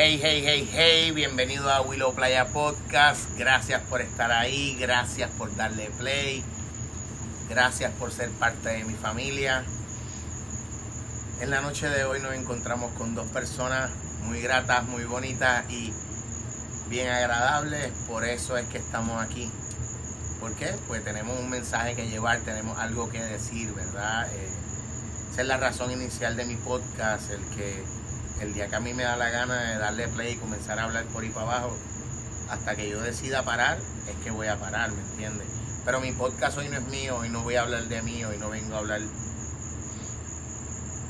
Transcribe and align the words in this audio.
Hey, 0.00 0.20
hey, 0.22 0.44
hey, 0.46 0.68
hey, 0.72 1.10
bienvenido 1.10 1.68
a 1.68 1.80
Willow 1.80 2.14
Playa 2.14 2.46
Podcast. 2.52 3.36
Gracias 3.36 3.82
por 3.90 4.00
estar 4.00 4.30
ahí, 4.30 4.76
gracias 4.78 5.28
por 5.32 5.56
darle 5.56 5.90
play, 5.98 6.44
gracias 7.48 7.90
por 7.94 8.12
ser 8.12 8.30
parte 8.30 8.68
de 8.68 8.84
mi 8.84 8.94
familia. 8.94 9.64
En 11.40 11.50
la 11.50 11.62
noche 11.62 11.88
de 11.88 12.04
hoy 12.04 12.20
nos 12.20 12.32
encontramos 12.34 12.92
con 12.92 13.16
dos 13.16 13.28
personas 13.30 13.90
muy 14.22 14.40
gratas, 14.40 14.84
muy 14.84 15.02
bonitas 15.02 15.68
y 15.68 15.92
bien 16.88 17.08
agradables. 17.08 17.90
Por 18.06 18.24
eso 18.24 18.56
es 18.56 18.68
que 18.68 18.78
estamos 18.78 19.20
aquí. 19.20 19.50
¿Por 20.38 20.54
qué? 20.54 20.76
Pues 20.86 21.02
tenemos 21.02 21.36
un 21.40 21.50
mensaje 21.50 21.96
que 21.96 22.08
llevar, 22.08 22.38
tenemos 22.42 22.78
algo 22.78 23.08
que 23.08 23.20
decir, 23.20 23.74
¿verdad? 23.74 24.32
Eh, 24.32 24.48
esa 25.32 25.42
es 25.42 25.48
la 25.48 25.56
razón 25.56 25.90
inicial 25.90 26.36
de 26.36 26.44
mi 26.44 26.54
podcast, 26.54 27.32
el 27.32 27.44
que 27.56 27.97
el 28.40 28.54
día 28.54 28.68
que 28.68 28.76
a 28.76 28.80
mí 28.80 28.94
me 28.94 29.02
da 29.02 29.16
la 29.16 29.30
gana 29.30 29.72
de 29.72 29.78
darle 29.78 30.08
play 30.08 30.34
y 30.34 30.36
comenzar 30.36 30.78
a 30.78 30.84
hablar 30.84 31.04
por 31.06 31.22
ahí 31.22 31.30
para 31.30 31.46
abajo, 31.46 31.76
hasta 32.50 32.76
que 32.76 32.88
yo 32.88 33.00
decida 33.00 33.42
parar, 33.42 33.78
es 34.08 34.16
que 34.24 34.30
voy 34.30 34.46
a 34.46 34.56
parar, 34.56 34.90
¿me 34.90 35.00
entiendes? 35.00 35.48
Pero 35.84 36.00
mi 36.00 36.12
podcast 36.12 36.58
hoy 36.58 36.68
no 36.68 36.76
es 36.76 36.86
mío, 36.88 37.16
hoy 37.16 37.28
no 37.28 37.42
voy 37.42 37.56
a 37.56 37.62
hablar 37.62 37.84
de 37.84 38.02
mí, 38.02 38.24
hoy 38.24 38.38
no 38.38 38.50
vengo 38.50 38.74
a 38.74 38.78
hablar, 38.78 39.00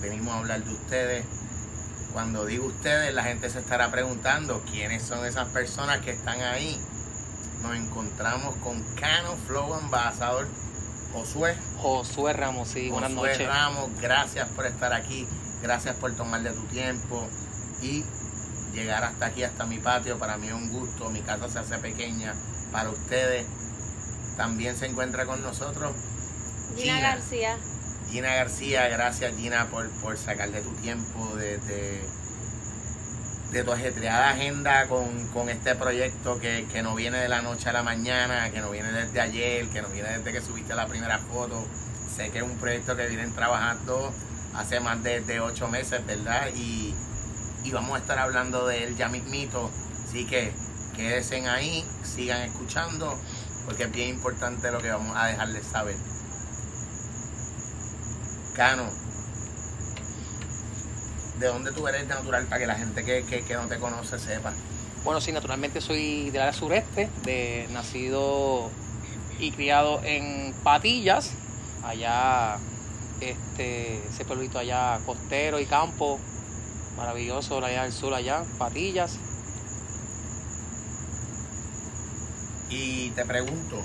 venimos 0.00 0.34
a 0.34 0.38
hablar 0.38 0.64
de 0.64 0.72
ustedes. 0.72 1.24
Cuando 2.12 2.46
digo 2.46 2.66
ustedes, 2.66 3.12
la 3.14 3.22
gente 3.22 3.50
se 3.50 3.58
estará 3.58 3.91
preguntando 3.91 4.62
quiénes 4.70 5.02
son 5.02 5.27
esas 5.27 5.48
personas 5.48 5.98
que 5.98 6.10
están 6.10 6.41
ahí. 6.41 6.80
Nos 7.62 7.77
encontramos 7.77 8.56
con 8.56 8.83
Cano 8.95 9.36
Flow 9.47 9.74
Ambassador, 9.74 10.47
Josué. 11.12 11.56
Josué 11.78 12.33
Ramos, 12.33 12.69
sí, 12.69 12.88
buenas 12.88 13.12
Josué 13.12 13.30
noches. 13.30 13.48
Ramos, 13.48 13.91
gracias 14.00 14.48
por 14.50 14.66
estar 14.66 14.92
aquí, 14.92 15.27
gracias 15.62 15.96
por 15.96 16.14
tomarle 16.14 16.50
tu 16.50 16.62
tiempo 16.64 17.26
y 17.82 18.04
llegar 18.72 19.04
hasta 19.04 19.26
aquí, 19.26 19.42
hasta 19.42 19.66
mi 19.66 19.78
patio. 19.78 20.18
Para 20.18 20.36
mí 20.36 20.48
es 20.48 20.52
un 20.52 20.70
gusto, 20.70 21.10
mi 21.10 21.20
casa 21.20 21.48
se 21.48 21.58
hace 21.58 21.78
pequeña 21.78 22.34
para 22.72 22.91
ustedes. 22.91 23.46
También 24.36 24.77
se 24.77 24.86
encuentra 24.86 25.27
con 25.27 25.42
nosotros 25.42 25.92
Gina 26.77 27.00
García. 27.00 27.56
Gina 28.08 28.34
García, 28.34 28.88
gracias 28.88 29.36
Gina 29.36 29.66
por, 29.66 29.88
por 30.00 30.16
sacarle 30.16 30.60
tu 30.60 30.70
tiempo 30.77 31.34
de, 31.36 31.58
de, 31.58 32.00
de 33.52 33.64
tu 33.64 33.72
ajetreada 33.72 34.30
agenda 34.30 34.86
con, 34.86 35.28
con 35.28 35.48
este 35.48 35.74
proyecto 35.74 36.38
que, 36.38 36.66
que 36.72 36.83
no 36.83 36.94
viene 36.94 37.18
de 37.18 37.28
la 37.28 37.42
noche 37.42 37.68
a 37.68 37.72
la 37.72 37.83
mañana, 37.83 38.50
que 38.50 38.61
no 38.61 38.70
viene 38.70 38.92
desde 38.92 39.20
ayer, 39.20 39.68
que 39.68 39.83
no 39.83 39.88
viene 39.88 40.18
desde 40.18 40.33
que 40.33 40.40
subiste 40.40 40.74
la 40.74 40.86
primera 40.86 41.18
foto. 41.18 41.66
Sé 42.14 42.30
que 42.30 42.38
es 42.38 42.44
un 42.44 42.56
proyecto 42.58 42.96
que 42.96 43.06
vienen 43.08 43.33
trabajando 43.34 44.12
hace 44.54 44.80
más 44.80 45.02
de, 45.02 45.20
de 45.20 45.41
ocho 45.41 45.68
meses, 45.68 46.04
¿verdad? 46.06 46.48
Y, 46.54 46.94
y 47.64 47.70
vamos 47.72 47.96
a 47.96 48.00
estar 48.00 48.18
hablando 48.18 48.66
de 48.66 48.84
él 48.84 48.96
ya 48.96 49.08
mismito. 49.08 49.70
Así 50.06 50.27
que 50.27 50.52
quédense 50.96 51.46
ahí, 51.48 51.84
sigan 52.02 52.42
escuchando, 52.42 53.16
porque 53.66 53.84
es 53.84 53.92
bien 53.92 54.08
importante 54.10 54.70
lo 54.70 54.80
que 54.80 54.90
vamos 54.90 55.16
a 55.16 55.27
dejarles 55.27 55.66
saber. 55.66 55.96
Cano, 58.55 58.90
¿de 61.38 61.46
dónde 61.46 61.70
tú 61.72 61.86
eres 61.86 62.08
natural 62.08 62.46
para 62.46 62.58
que 62.58 62.66
la 62.66 62.74
gente 62.74 63.05
que, 63.05 63.24
que, 63.24 63.44
que 63.44 63.55
no 63.55 63.68
te 63.68 63.78
conoce 63.78 64.18
sepa? 64.18 64.52
Bueno, 65.05 65.20
sí, 65.20 65.30
naturalmente 65.30 65.80
soy 65.80 66.30
del 66.30 66.42
área 66.42 66.52
sureste, 66.52 67.08
de 67.22 67.68
nacido 67.70 68.70
y 69.38 69.52
criado 69.52 70.00
en 70.02 70.52
Patillas, 70.64 71.30
allá, 71.84 72.56
este, 73.20 74.06
ese 74.08 74.24
pueblito 74.24 74.58
allá 74.58 75.00
costero 75.05 75.61
y 75.61 75.66
campo, 75.66 76.19
maravilloso 76.97 77.64
allá 77.64 77.83
del 77.84 77.92
sur 77.92 78.14
allá, 78.14 78.44
Patillas. 78.58 79.19
Y 82.70 83.11
te 83.11 83.24
pregunto, 83.24 83.80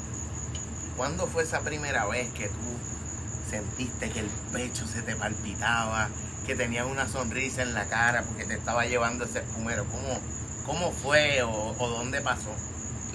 ¿cuándo 0.98 1.28
fue 1.28 1.44
esa 1.44 1.62
primera 1.62 2.06
vez 2.06 2.32
que 2.34 2.48
tú 2.48 3.50
sentiste 3.50 4.10
que 4.10 4.20
el 4.20 4.30
pecho 4.52 4.86
se 4.86 5.02
te 5.02 5.16
palpitaba, 5.16 6.10
que 6.46 6.56
tenías 6.56 6.86
una 6.86 7.08
sonrisa 7.08 7.62
en 7.62 7.74
la 7.74 7.86
cara 7.86 8.24
porque 8.24 8.46
te 8.46 8.56
estaba 8.56 8.86
llevando 8.86 9.26
ese 9.26 9.40
espumero? 9.40 9.86
¿Cómo, 9.86 10.20
cómo 10.66 10.92
fue 10.92 11.42
o 11.44 11.74
dónde 11.80 12.22
pasó? 12.22 12.54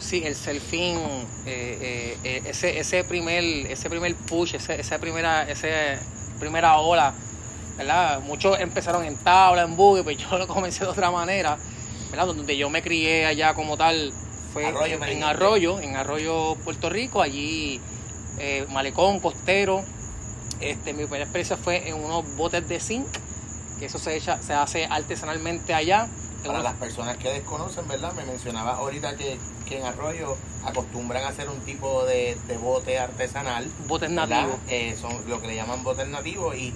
Sí, 0.01 0.23
el 0.25 0.35
selfie, 0.37 0.95
eh, 0.95 0.99
eh, 1.47 2.17
eh, 2.25 2.43
ese, 2.47 2.79
ese 2.79 3.05
primer, 3.05 3.43
ese 3.43 3.91
primer 3.91 4.15
push, 4.15 4.55
ese, 4.55 4.81
esa 4.81 4.99
primera, 4.99 5.43
ese 5.49 5.99
primera 6.39 6.79
ola, 6.79 7.13
¿verdad? 7.77 8.21
Muchos 8.21 8.61
empezaron 8.61 9.05
en 9.05 9.17
tabla, 9.17 9.63
en 9.63 9.77
buggy, 9.77 10.03
pero 10.05 10.19
yo 10.31 10.39
lo 10.39 10.47
comencé 10.47 10.85
de 10.85 10.91
otra 10.91 11.11
manera, 11.11 11.59
¿verdad? 12.11 12.27
Donde 12.27 12.57
yo 12.57 12.71
me 12.71 12.81
crié 12.83 13.27
allá 13.27 13.55
como 13.55 13.77
tal 13.77 14.13
fue 14.53 14.67
Arroyo, 14.67 15.05
en. 15.05 15.23
Arroyo, 15.25 15.81
en 15.81 15.97
Arroyo, 15.97 16.57
Puerto 16.65 16.89
Rico, 16.89 17.21
allí 17.21 17.81
eh, 18.39 18.67
malecón, 18.71 19.21
costero. 19.21 19.83
Este, 20.61 20.93
mi 20.93 21.03
primera 21.05 21.25
experiencia 21.25 21.57
fue 21.57 21.89
en 21.89 21.95
unos 21.97 22.37
botes 22.37 22.67
de 22.69 22.81
zinc, 22.81 23.07
que 23.79 23.87
eso 23.87 23.99
se, 23.99 24.17
echa, 24.17 24.41
se 24.43 24.55
hace 24.55 24.87
artesanalmente 24.87 25.75
allá. 25.75 26.09
Para 26.43 26.55
unos- 26.61 26.65
las 26.65 26.75
personas 26.75 27.17
que 27.17 27.29
desconocen, 27.31 27.87
¿verdad? 27.89 28.13
Me 28.15 28.25
mencionabas 28.25 28.79
ahorita 28.79 29.17
que, 29.17 29.39
que 29.69 29.79
en 29.79 29.85
Arroyo 29.85 30.37
acostumbran 30.65 31.25
a 31.25 31.29
hacer 31.29 31.49
un 31.49 31.61
tipo 31.61 32.05
de, 32.05 32.37
de 32.47 32.57
bote 32.57 32.99
artesanal. 32.99 33.71
botes 33.87 34.11
nativos. 34.11 34.57
Eh, 34.69 34.97
son 35.01 35.13
lo 35.29 35.41
que 35.41 35.49
le 35.49 35.57
llaman 35.57 35.85
botes 35.85 36.09
nativos 36.09 36.57
y 36.57 36.73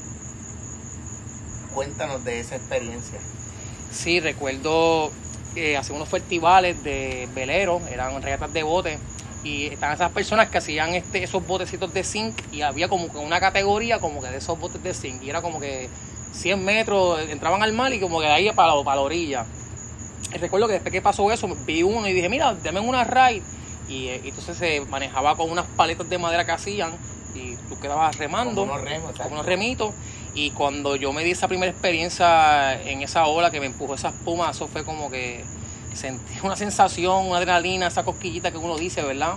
cuéntanos 1.75 2.25
de 2.25 2.41
esa 2.41 2.57
experiencia. 2.57 3.19
Sí, 3.91 4.21
recuerdo 4.21 5.11
que 5.55 5.77
hacían 5.77 5.97
unos 5.97 6.09
festivales 6.09 6.83
de 6.83 7.29
veleros, 7.35 7.83
eran 7.91 8.21
regatas 8.23 8.53
de 8.53 8.63
botes, 8.63 8.99
y 9.45 9.67
estaban 9.67 9.95
esas 9.97 10.13
personas 10.13 10.49
que 10.49 10.59
hacían 10.59 10.95
este, 10.95 11.23
esos 11.23 11.47
botecitos 11.47 11.93
de 11.93 12.05
zinc, 12.05 12.35
y 12.53 12.63
había 12.63 12.89
como 12.89 13.11
que 13.11 13.19
una 13.19 13.41
categoría 13.41 13.99
como 13.99 14.23
que 14.23 14.29
de 14.29 14.39
esos 14.39 14.59
botes 14.59 14.83
de 14.83 14.95
zinc, 14.95 15.23
y 15.23 15.31
era 15.31 15.43
como 15.43 15.61
que 15.61 15.89
100 16.33 16.65
metros, 16.65 17.21
entraban 17.29 17.63
al 17.63 17.73
mar 17.73 17.93
y 17.93 18.01
como 18.01 18.21
que 18.21 18.27
de 18.27 18.33
ahí 18.33 18.51
para, 18.53 18.73
para 18.83 18.97
la 18.97 19.03
orilla. 19.03 19.47
Recuerdo 20.41 20.67
que 20.67 20.75
después 20.75 20.93
que 20.93 21.03
pasó 21.03 21.31
eso, 21.33 21.49
vi 21.67 21.83
uno 21.83 22.07
y 22.09 22.13
dije, 22.13 22.29
mira, 22.29 22.55
dame 22.63 22.81
una 22.81 23.05
ride, 23.05 23.43
y, 23.89 24.09
eh, 24.09 24.21
y 24.25 24.29
entonces 24.29 24.57
se 24.57 24.81
manejaba 24.83 25.37
con 25.37 25.51
unas 25.51 25.67
paletas 25.77 26.09
de 26.09 26.19
madera 26.19 26.45
que 26.45 26.53
hacían, 26.53 26.93
y 27.35 27.57
tú 27.69 27.79
quedabas 27.81 28.17
remando 28.19 28.63
Como 28.63 28.75
unos 28.75 28.85
remos, 28.85 29.13
unos 29.31 29.47
remitos. 29.47 29.93
Y 30.35 30.51
cuando 30.53 30.97
yo 30.97 31.13
me 31.13 31.25
di 31.25 31.31
esa 31.33 31.49
primera 31.49 31.71
experiencia 31.73 32.81
en 32.83 33.03
esa 33.03 33.27
ola 33.27 33.51
que 33.51 33.61
me 33.61 33.67
empujó 33.67 33.95
esa 33.95 34.09
espuma, 34.09 34.51
eso 34.51 34.67
fue 34.69 34.85
como 34.85 35.11
que 35.11 35.45
sentí 35.95 36.35
una 36.43 36.57
sensación, 36.57 37.27
una 37.27 37.39
adrenalina, 37.39 37.87
esa 37.87 38.03
cosquillita 38.05 38.51
que 38.51 38.59
uno 38.59 38.77
dice, 38.77 39.03
¿verdad? 39.03 39.35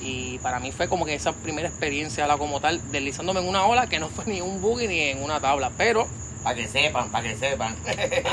Y 0.00 0.38
para 0.38 0.60
mí 0.60 0.72
fue 0.72 0.88
como 0.88 1.04
que 1.04 1.14
esa 1.14 1.32
primera 1.32 1.68
experiencia 1.68 2.26
la 2.26 2.38
como 2.38 2.60
tal, 2.60 2.80
deslizándome 2.90 3.40
en 3.40 3.48
una 3.48 3.64
ola 3.66 3.86
que 3.88 3.98
no 4.00 4.08
fue 4.08 4.24
ni 4.26 4.40
un 4.40 4.60
buggy 4.60 4.86
ni 4.88 5.00
en 5.00 5.22
una 5.22 5.40
tabla. 5.40 5.70
Pero 5.76 6.06
Para 6.42 6.54
que 6.56 6.66
sepan, 6.68 7.10
para 7.10 7.28
que 7.28 7.36
sepan. 7.36 7.76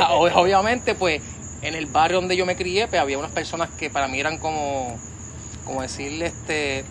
ob- 0.09 0.31
obviamente, 0.36 0.96
pues 0.96 1.22
en 1.67 1.75
el 1.75 1.85
barrio 1.85 2.19
donde 2.19 2.35
yo 2.35 2.45
me 2.45 2.55
crié, 2.55 2.88
pues 2.88 3.01
había 3.01 3.17
unas 3.17 3.31
personas 3.31 3.69
que 3.72 3.89
para 3.89 4.07
mí 4.07 4.19
eran 4.19 4.38
como, 4.38 4.97
como 5.66 5.81
decirle, 5.81 6.28
este, 6.28 6.85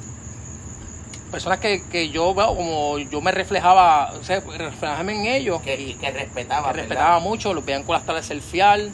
personas 1.30 1.58
que, 1.58 1.82
que 1.90 2.10
yo 2.10 2.34
veo 2.34 2.56
como 2.56 2.98
yo 2.98 3.20
me 3.20 3.32
reflejaba, 3.32 4.12
o 4.12 4.24
sea, 4.24 4.40
reflejarme 4.40 5.14
en 5.14 5.26
ellos. 5.26 5.60
que, 5.62 5.80
y, 5.80 5.94
que 5.94 6.10
respetaba, 6.10 6.72
que 6.72 6.78
respetaba 6.78 7.18
mucho, 7.20 7.54
los 7.54 7.64
veían 7.64 7.82
con 7.82 7.94
las 7.94 8.04
tablas 8.04 8.26
selfial. 8.26 8.90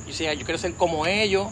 Yo 0.00 0.06
decía, 0.06 0.34
yo 0.34 0.44
quiero 0.44 0.58
ser 0.58 0.74
como 0.74 1.06
ellos. 1.06 1.48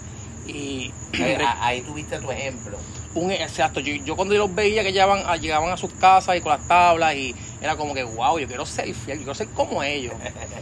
Y 0.47 0.93
Ahí 1.60 1.81
tuviste 1.82 2.19
tu 2.19 2.31
ejemplo. 2.31 2.76
un 3.14 3.31
exacto, 3.31 3.81
yo, 3.81 3.94
yo 4.04 4.16
cuando 4.16 4.34
yo 4.34 4.47
los 4.47 4.54
veía 4.54 4.82
que 4.82 4.93
llegaban 4.93 5.22
a, 5.26 5.37
llegaban 5.37 5.70
a 5.70 5.76
sus 5.76 5.93
casas 5.93 6.37
y 6.37 6.41
con 6.41 6.53
las 6.53 6.66
tablas 6.66 7.14
y 7.14 7.34
era 7.60 7.76
como 7.76 7.94
que 7.94 8.03
wow, 8.03 8.38
yo 8.38 8.47
quiero 8.47 8.66
ser 8.66 8.93
fiel, 8.94 9.19
yo 9.19 9.25
quiero 9.25 9.34
ser 9.34 9.48
como 9.48 9.82
ellos. 9.82 10.14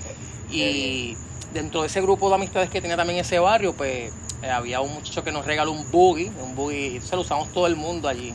y 0.51 1.17
dentro 1.53 1.83
de 1.83 1.87
ese 1.89 2.01
grupo 2.01 2.29
de 2.29 2.35
amistades 2.37 2.71
que 2.71 2.81
tenía 2.81 2.97
también 2.97 3.19
ese 3.19 3.39
barrio, 3.39 3.75
pues 3.75 4.13
eh, 4.43 4.51
había 4.51 4.81
un 4.81 4.93
muchacho 4.95 5.23
que 5.23 5.33
nos 5.33 5.45
regaló 5.47 5.73
un 5.73 5.91
buggy, 5.91 6.31
un 6.43 6.55
buggy, 6.57 6.77
y 6.77 6.87
entonces 6.95 7.13
lo 7.13 7.21
usamos 7.21 7.53
todo 7.53 7.67
el 7.67 7.77
mundo 7.77 8.09
allí. 8.09 8.35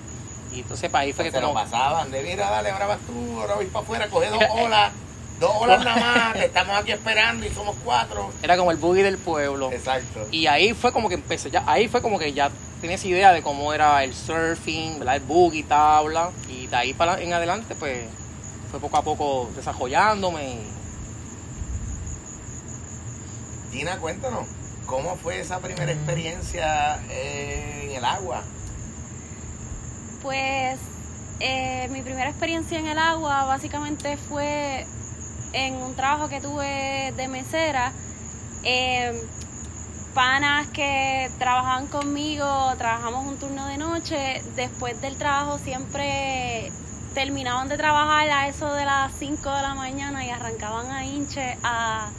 Y 0.53 0.59
entonces 0.61 0.89
para 0.89 1.03
ahí 1.03 1.13
fue 1.13 1.25
que 1.25 1.31
se 1.31 1.41
lo 1.41 1.53
pasaban 1.53 2.09
de 2.11 2.23
mira, 2.23 2.49
dale, 2.49 2.69
ahora 2.69 2.85
vas 2.87 2.99
tú, 3.05 3.41
ahora 3.41 3.55
voy 3.55 3.65
para 3.65 3.83
afuera, 3.83 4.07
coge 4.07 4.29
dos 4.29 4.43
olas, 4.51 4.91
dos 5.39 5.51
olas 5.59 5.83
nada 5.83 5.99
más, 5.99 6.33
te 6.39 6.45
estamos 6.45 6.75
aquí 6.77 6.91
esperando 6.91 7.45
y 7.45 7.49
somos 7.49 7.75
cuatro. 7.83 8.29
era 8.41 8.55
como 8.57 8.71
el 8.71 8.77
buggy 8.77 9.01
del 9.01 9.17
pueblo. 9.17 9.71
Exacto. 9.71 10.25
Y 10.31 10.47
ahí 10.47 10.73
fue 10.73 10.91
como 10.93 11.09
que 11.09 11.15
empecé, 11.15 11.51
ya, 11.51 11.63
ahí 11.67 11.87
fue 11.87 12.01
como 12.01 12.17
que 12.17 12.31
ya 12.33 12.49
tienes 12.79 13.03
idea 13.05 13.33
de 13.33 13.41
cómo 13.41 13.73
era 13.73 14.03
el 14.03 14.13
surfing, 14.13 14.99
¿verdad? 14.99 15.15
el 15.17 15.23
buggy, 15.23 15.63
tabla, 15.63 16.31
y 16.49 16.67
de 16.67 16.75
ahí 16.75 16.93
para 16.93 17.19
en 17.21 17.33
adelante, 17.33 17.75
pues 17.75 18.03
fue 18.71 18.79
poco 18.79 18.97
a 18.97 19.01
poco 19.01 19.49
desarrollándome. 19.55 20.49
y- 20.49 20.77
Gina, 23.71 23.97
cuéntanos, 23.99 24.47
¿cómo 24.85 25.17
fue 25.17 25.39
esa 25.41 25.59
primera 25.59 25.91
experiencia 25.91 27.01
eh, 27.09 27.89
en 27.89 27.97
el 27.97 28.05
agua? 28.05 28.41
Pues 30.21 30.79
eh, 31.41 31.87
mi 31.91 32.01
primera 32.01 32.29
experiencia 32.29 32.79
en 32.79 32.87
el 32.87 32.97
agua 32.97 33.43
básicamente 33.43 34.15
fue 34.15 34.85
en 35.51 35.75
un 35.75 35.95
trabajo 35.95 36.29
que 36.29 36.39
tuve 36.39 37.13
de 37.17 37.27
mesera. 37.27 37.91
Eh, 38.63 39.11
panas 40.13 40.67
que 40.67 41.29
trabajaban 41.37 41.87
conmigo, 41.87 42.73
trabajamos 42.77 43.27
un 43.27 43.37
turno 43.37 43.67
de 43.67 43.77
noche, 43.77 44.41
después 44.55 44.99
del 45.01 45.17
trabajo 45.17 45.59
siempre 45.59 46.71
terminaban 47.13 47.67
de 47.67 47.77
trabajar 47.77 48.29
a 48.29 48.47
eso 48.47 48.73
de 48.73 48.85
las 48.85 49.11
5 49.19 49.37
de 49.51 49.61
la 49.61 49.75
mañana 49.75 50.25
y 50.25 50.29
arrancaban 50.29 50.89
a 50.89 51.05
hinche 51.05 51.57
a 51.63 52.09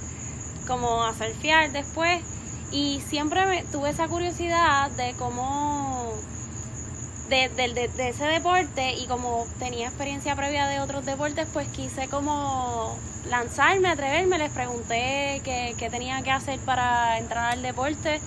como 0.68 1.02
a 1.02 1.12
surfear 1.14 1.72
después. 1.72 2.22
Y 2.70 3.00
siempre 3.08 3.44
me, 3.46 3.62
tuve 3.64 3.90
esa 3.90 4.06
curiosidad 4.06 4.90
de 4.92 5.14
cómo 5.18 6.12
de, 7.30 7.48
de, 7.48 7.68
de, 7.74 7.88
de, 7.88 8.08
ese 8.08 8.24
deporte 8.24 8.92
y 8.92 9.06
como 9.06 9.46
tenía 9.58 9.88
experiencia 9.88 10.36
previa 10.36 10.66
de 10.66 10.80
otros 10.80 11.04
deportes, 11.04 11.48
pues 11.52 11.66
quise 11.68 12.08
como 12.08 12.96
lanzarme, 13.28 13.88
atreverme, 13.88 14.38
les 14.38 14.50
pregunté 14.50 15.40
qué, 15.44 15.74
qué 15.78 15.90
tenía 15.90 16.22
que 16.22 16.30
hacer 16.30 16.58
para 16.60 17.18
entrar 17.18 17.52
al 17.52 17.62
deporte. 17.62 18.20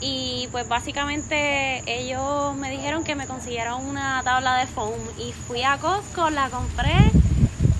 Y 0.00 0.48
pues 0.52 0.68
básicamente 0.68 1.82
ellos 1.86 2.54
me 2.56 2.70
dijeron 2.70 3.02
que 3.02 3.14
me 3.14 3.26
consiguieron 3.26 3.86
una 3.86 4.20
tabla 4.24 4.56
de 4.58 4.66
foam. 4.66 4.92
Y 5.18 5.32
fui 5.32 5.62
a 5.62 5.78
Costco, 5.78 6.28
la 6.30 6.50
compré 6.50 6.94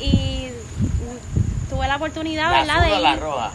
y 0.01 0.49
tuve 1.69 1.89
la 1.89 1.97
oportunidad, 1.97 2.51
¿La 2.51 2.61
¿verdad? 2.61 2.77
azul 2.85 2.97
de 2.97 3.03
la 3.03 3.17
roja? 3.17 3.53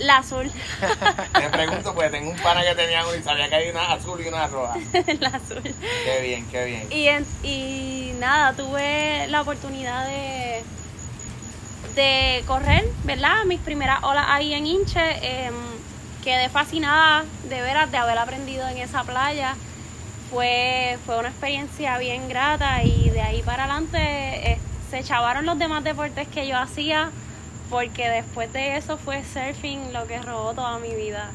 La 0.00 0.18
azul, 0.18 0.50
Te 1.32 1.48
pregunto, 1.50 1.94
porque 1.94 2.10
tengo 2.10 2.30
un 2.30 2.36
pana 2.38 2.62
que 2.62 2.74
tenía 2.74 3.04
uno 3.06 3.14
y 3.16 3.22
sabía 3.22 3.48
que 3.48 3.54
hay 3.54 3.70
una 3.70 3.92
azul 3.92 4.20
y 4.24 4.28
una 4.28 4.46
roja. 4.46 4.76
la 5.20 5.28
azul. 5.28 5.62
Qué 5.62 6.20
bien, 6.22 6.46
qué 6.50 6.64
bien. 6.64 6.86
Y, 6.90 7.06
en- 7.08 7.26
y 7.42 8.12
nada, 8.18 8.52
tuve 8.54 9.26
la 9.28 9.42
oportunidad 9.42 10.06
de, 10.06 10.62
de 11.94 12.44
correr, 12.46 12.84
¿verdad? 13.04 13.44
Mis 13.46 13.60
primeras 13.60 14.02
olas 14.02 14.26
ahí 14.28 14.54
en 14.54 14.66
Inche. 14.66 15.00
em, 15.46 15.54
quedé 16.24 16.48
fascinada 16.50 17.24
de 17.48 17.62
veras 17.62 17.90
de 17.90 17.96
haber 17.96 18.18
aprendido 18.18 18.66
en 18.68 18.78
esa 18.78 19.04
playa. 19.04 19.54
Fue, 20.30 20.98
fue 21.06 21.18
una 21.18 21.28
experiencia 21.28 21.98
bien 21.98 22.28
grata 22.28 22.84
y 22.84 23.10
de 23.10 23.20
ahí 23.20 23.42
para 23.42 23.64
adelante 23.64 23.98
eh, 24.52 24.58
se 24.90 25.02
chavaron 25.02 25.44
los 25.44 25.58
demás 25.58 25.82
deportes 25.82 26.28
que 26.28 26.46
yo 26.46 26.56
hacía 26.56 27.10
porque 27.70 28.08
después 28.08 28.52
de 28.52 28.76
eso 28.76 28.98
fue 28.98 29.22
surfing 29.22 29.92
lo 29.92 30.06
que 30.06 30.20
robó 30.20 30.52
toda 30.52 30.78
mi 30.80 30.92
vida. 30.92 31.30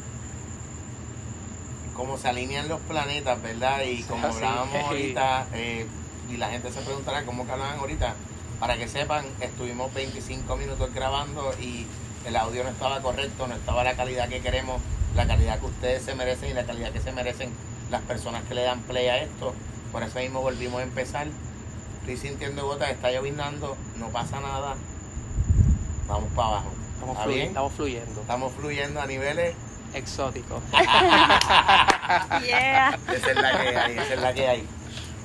Cómo 1.94 2.18
se 2.18 2.28
alinean 2.28 2.68
los 2.68 2.80
planetas, 2.82 3.40
¿verdad? 3.40 3.82
Y 3.82 4.02
como 4.02 4.26
hablábamos 4.26 4.74
ahorita, 4.84 5.48
eh, 5.54 5.86
y 6.30 6.36
la 6.36 6.50
gente 6.50 6.70
se 6.70 6.82
preguntará 6.82 7.24
cómo 7.24 7.46
que 7.46 7.52
hablaban 7.52 7.78
ahorita, 7.78 8.14
para 8.60 8.76
que 8.76 8.86
sepan, 8.86 9.24
estuvimos 9.40 9.92
25 9.94 10.56
minutos 10.56 10.92
grabando 10.94 11.54
y 11.58 11.86
el 12.26 12.36
audio 12.36 12.64
no 12.64 12.70
estaba 12.70 13.00
correcto, 13.00 13.46
no 13.46 13.54
estaba 13.54 13.82
la 13.82 13.96
calidad 13.96 14.28
que 14.28 14.40
queremos, 14.40 14.80
la 15.14 15.26
calidad 15.26 15.58
que 15.58 15.66
ustedes 15.66 16.02
se 16.02 16.14
merecen 16.14 16.50
y 16.50 16.52
la 16.52 16.64
calidad 16.64 16.92
que 16.92 17.00
se 17.00 17.12
merecen 17.12 17.50
las 17.90 18.02
personas 18.02 18.44
que 18.44 18.54
le 18.54 18.62
dan 18.62 18.82
play 18.82 19.06
a 19.08 19.22
esto. 19.22 19.54
Por 19.90 20.02
eso 20.02 20.18
mismo 20.18 20.42
volvimos 20.42 20.80
a 20.80 20.82
empezar. 20.82 21.28
Estoy 22.00 22.16
sintiendo 22.18 22.66
gotas, 22.66 22.90
está 22.90 23.10
llovinando, 23.10 23.76
no 23.96 24.08
pasa 24.08 24.40
nada. 24.40 24.76
Vamos 26.08 26.30
para 26.34 26.48
abajo. 26.48 26.70
Estamos, 26.94 27.12
¿Está 27.14 27.24
fluy- 27.24 27.34
bien? 27.34 27.48
estamos 27.48 27.72
fluyendo. 27.72 28.20
Estamos 28.20 28.52
fluyendo 28.54 29.00
a 29.00 29.06
niveles 29.06 29.54
Exótico. 29.94 30.60
Yeah. 32.44 32.98
Esa 33.12 33.30
es 33.30 33.36
la 33.36 33.50
que 33.60 33.68
hay, 33.76 33.98
esa 33.98 34.14
es 34.14 34.20
la 34.20 34.34
que 34.34 34.48
hay. 34.48 34.66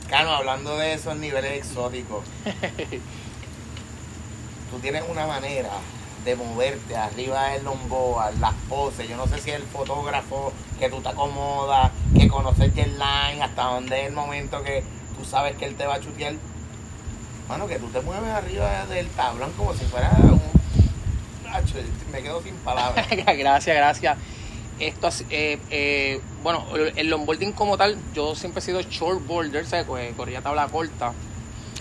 Cano, 0.10 0.32
hablando 0.32 0.78
de 0.78 0.94
esos 0.94 1.16
niveles 1.18 1.58
exóticos, 1.60 2.24
tú 4.72 4.80
tienes 4.80 5.04
una 5.10 5.26
manera 5.28 5.70
de 6.26 6.36
moverte 6.36 6.96
arriba 6.98 7.50
del 7.50 7.64
longboard, 7.64 8.38
las 8.40 8.54
poses. 8.70 9.08
Yo 9.10 9.18
no 9.18 9.28
sé 9.28 9.40
si 9.40 9.52
es 9.52 9.58
el 9.58 9.64
fotógrafo 9.64 10.52
que 10.80 10.90
tú 10.90 11.02
te 11.02 11.10
acomodas, 11.10 11.92
que 12.18 12.28
conoces 12.28 12.76
el 12.78 12.98
line, 12.98 13.42
hasta 13.44 13.64
dónde 13.64 14.02
es 14.02 14.08
el 14.08 14.14
momento 14.14 14.62
que 14.64 14.84
tú 15.18 15.26
sabes 15.26 15.56
que 15.58 15.66
él 15.66 15.76
te 15.76 15.86
va 15.86 15.96
a 15.96 16.00
chutear. 16.02 16.34
Mano, 17.48 17.68
que 17.68 17.80
tú 17.80 17.88
te 17.88 18.02
mueves 18.02 18.30
arriba 18.32 18.86
del 18.88 19.08
tablón 19.10 19.52
como 19.54 19.74
si 19.74 19.86
fuera 19.86 20.12
un. 20.24 20.41
Me 22.12 22.22
quedo 22.22 22.42
sin 22.42 22.56
palabras. 22.56 23.08
gracias, 23.38 23.76
gracias. 23.76 24.18
Esto, 24.80 25.10
eh, 25.30 25.60
eh, 25.70 26.22
bueno, 26.42 26.66
el 26.76 27.08
longboarding 27.10 27.52
como 27.52 27.78
tal, 27.78 27.98
yo 28.16 28.36
siempre 28.36 28.60
he 28.60 28.64
sido 28.64 28.82
shortboarder, 28.82 29.66
¿sabes? 29.66 29.86
Pues, 29.86 30.16
corría 30.16 30.42
tabla 30.42 30.68
corta. 30.68 31.14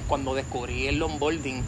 Cuando 0.07 0.35
descubrí 0.35 0.87
el 0.87 0.99
longboarding, 0.99 1.65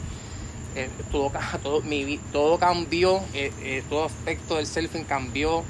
eh, 0.74 0.88
todo, 1.10 1.30
todo, 1.62 1.82
mi, 1.82 2.18
todo 2.32 2.58
cambió, 2.58 3.20
eh, 3.34 3.52
eh, 3.62 3.82
todo 3.88 4.04
aspecto 4.04 4.56
del 4.56 4.66
surfing 4.66 5.04
cambió. 5.04 5.64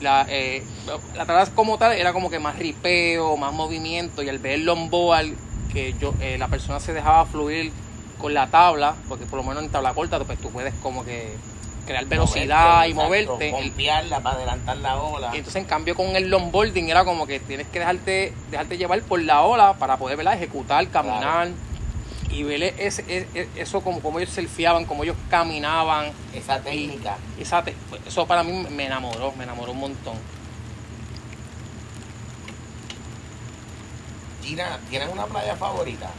La, 0.00 0.26
la 1.16 1.26
tabla 1.26 1.46
como 1.54 1.76
tal 1.76 1.92
era 1.92 2.12
como 2.12 2.30
que 2.30 2.38
más 2.38 2.58
ripeo, 2.58 3.36
más 3.36 3.52
movimiento, 3.52 4.22
y 4.22 4.28
al 4.28 4.38
ver 4.38 4.52
el 4.52 4.64
longboard, 4.64 5.34
que 5.72 5.94
yo, 6.00 6.14
la 6.38 6.48
persona 6.48 6.80
se 6.80 6.92
dejaba 6.92 7.26
fluir 7.26 7.72
con 8.20 8.34
la 8.34 8.46
tabla, 8.48 8.94
porque 9.08 9.26
por 9.26 9.38
lo 9.38 9.42
menos 9.44 9.62
en 9.64 9.70
tabla 9.70 9.92
corta, 9.94 10.18
pues 10.20 10.38
tú 10.40 10.50
puedes 10.50 10.74
como 10.82 11.04
que 11.04 11.34
crear 11.86 12.04
velocidad 12.06 12.84
y 12.84 12.90
Exacto, 12.90 13.02
moverte. 13.08 13.50
Pompearla 13.50 14.20
para 14.20 14.36
adelantar 14.36 14.76
la 14.76 14.96
ola. 15.00 15.30
y 15.32 15.38
entonces 15.38 15.62
en 15.62 15.68
cambio 15.68 15.96
con 15.96 16.14
el 16.14 16.28
longboarding 16.30 16.88
era 16.88 17.04
como 17.04 17.26
que 17.26 17.40
tienes 17.40 17.66
que 17.68 17.78
dejarte, 17.80 18.32
dejarte 18.50 18.76
llevar 18.78 19.00
por 19.02 19.20
la 19.22 19.40
ola 19.42 19.74
para 19.74 19.96
poder 19.96 20.16
¿verdad? 20.16 20.34
ejecutar, 20.34 20.86
caminar 20.88 21.48
y 22.30 22.44
ver 22.44 22.62
ese, 22.62 23.02
ese- 23.08 23.48
eso 23.56 23.80
como, 23.80 24.00
como 24.00 24.20
ellos 24.20 24.32
surfeaban, 24.32 24.84
como 24.84 25.02
ellos 25.02 25.16
caminaban. 25.28 26.12
Esa 26.32 26.60
técnica. 26.60 27.16
Esa 27.40 27.64
te- 27.64 27.74
eso 28.06 28.24
para 28.26 28.44
mí 28.44 28.52
me 28.70 28.86
enamoró, 28.86 29.32
me 29.36 29.42
enamoró 29.44 29.72
un 29.72 29.80
montón. 29.80 30.14
Gina, 34.44 34.78
¿tienes 34.88 35.08
una 35.12 35.26
playa 35.26 35.56
favorita? 35.56 36.10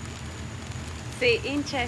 Sí, 1.21 1.39
hinche. 1.45 1.88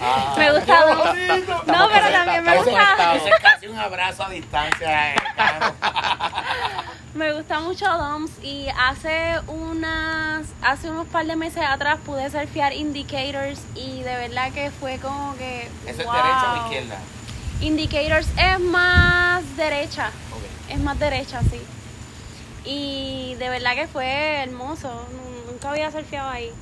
Ah, 0.00 0.34
Me 0.38 0.52
gusta 0.52 0.86
mucho. 0.94 1.64
No, 1.66 1.88
pero 1.92 2.10
también 2.12 2.44
me 2.44 2.56
gusta. 2.58 3.14
Ese 3.16 3.28
es 3.30 3.40
casi 3.42 3.66
un 3.66 3.78
abrazo 3.78 4.22
a 4.24 4.28
distancia. 4.30 5.14
eh. 5.14 5.16
Me 7.14 7.32
gusta 7.32 7.58
mucho 7.60 7.84
DOMS 7.86 8.30
y 8.44 8.68
hace 8.78 9.40
unas 9.48 10.46
hace 10.62 10.88
unos 10.90 11.08
par 11.08 11.26
de 11.26 11.34
meses 11.34 11.64
atrás 11.66 11.98
pude 12.06 12.30
surfear 12.30 12.72
Indicators 12.74 13.60
y 13.74 14.02
de 14.02 14.14
verdad 14.16 14.52
que 14.52 14.70
fue 14.70 14.98
como 14.98 15.34
que 15.36 15.62
¿Eso 15.86 16.02
es 16.02 16.06
derecha 16.12 16.52
o 16.52 16.64
izquierda? 16.66 16.98
Indicators 17.60 18.28
es 18.36 18.60
más 18.60 19.56
derecha, 19.56 20.10
es 20.68 20.78
más 20.78 20.96
derecha, 21.00 21.40
sí. 21.50 21.60
Y 22.64 23.34
de 23.38 23.48
verdad 23.48 23.74
que 23.74 23.88
fue 23.88 24.42
hermoso, 24.42 24.88
nu- 25.10 25.50
nunca 25.50 25.70
había 25.70 25.90
surfeado 25.90 26.30
ahí. 26.30 26.52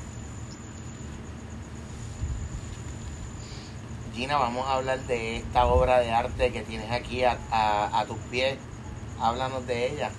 Gina, 4.16 4.38
vamos 4.38 4.66
a 4.66 4.76
hablar 4.76 4.98
de 5.00 5.36
esta 5.36 5.66
obra 5.66 5.98
de 6.00 6.10
arte 6.10 6.50
que 6.50 6.62
tienes 6.62 6.90
aquí 6.90 7.22
a, 7.22 8.04
tus 8.08 8.16
pies. 8.30 8.56
Háblanos 9.20 9.66
de 9.66 9.92
ella. 9.92 10.10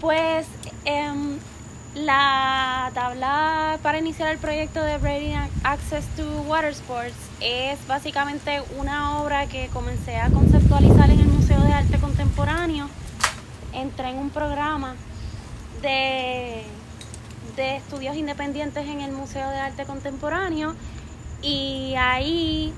Pues 0.00 0.46
em, 0.86 1.38
la 1.94 2.90
tabla 2.94 3.78
para 3.82 3.98
iniciar 3.98 4.32
el 4.32 4.38
proyecto 4.38 4.82
de 4.82 4.96
Braiding 4.96 5.36
Access 5.64 6.06
to 6.16 6.24
Water 6.48 6.70
Sports 6.70 7.12
es 7.40 7.86
básicamente 7.86 8.62
una 8.78 9.20
obra 9.20 9.46
que 9.48 9.68
comencé 9.68 10.16
a 10.16 10.30
conceptualizar 10.30 11.10
en 11.10 11.20
el 11.20 11.28
Museo 11.28 11.60
de 11.60 11.74
Arte 11.74 11.98
Contemporáneo. 11.98 12.88
Entré 13.74 14.08
en 14.08 14.16
un 14.16 14.30
programa 14.30 14.96
de, 15.82 16.64
de 17.54 17.76
estudios 17.76 18.16
independientes 18.16 18.88
en 18.88 19.02
el 19.02 19.12
Museo 19.12 19.50
de 19.50 19.58
Arte 19.58 19.84
Contemporáneo 19.84 20.74
y 21.42 21.94
ahí 21.98 22.72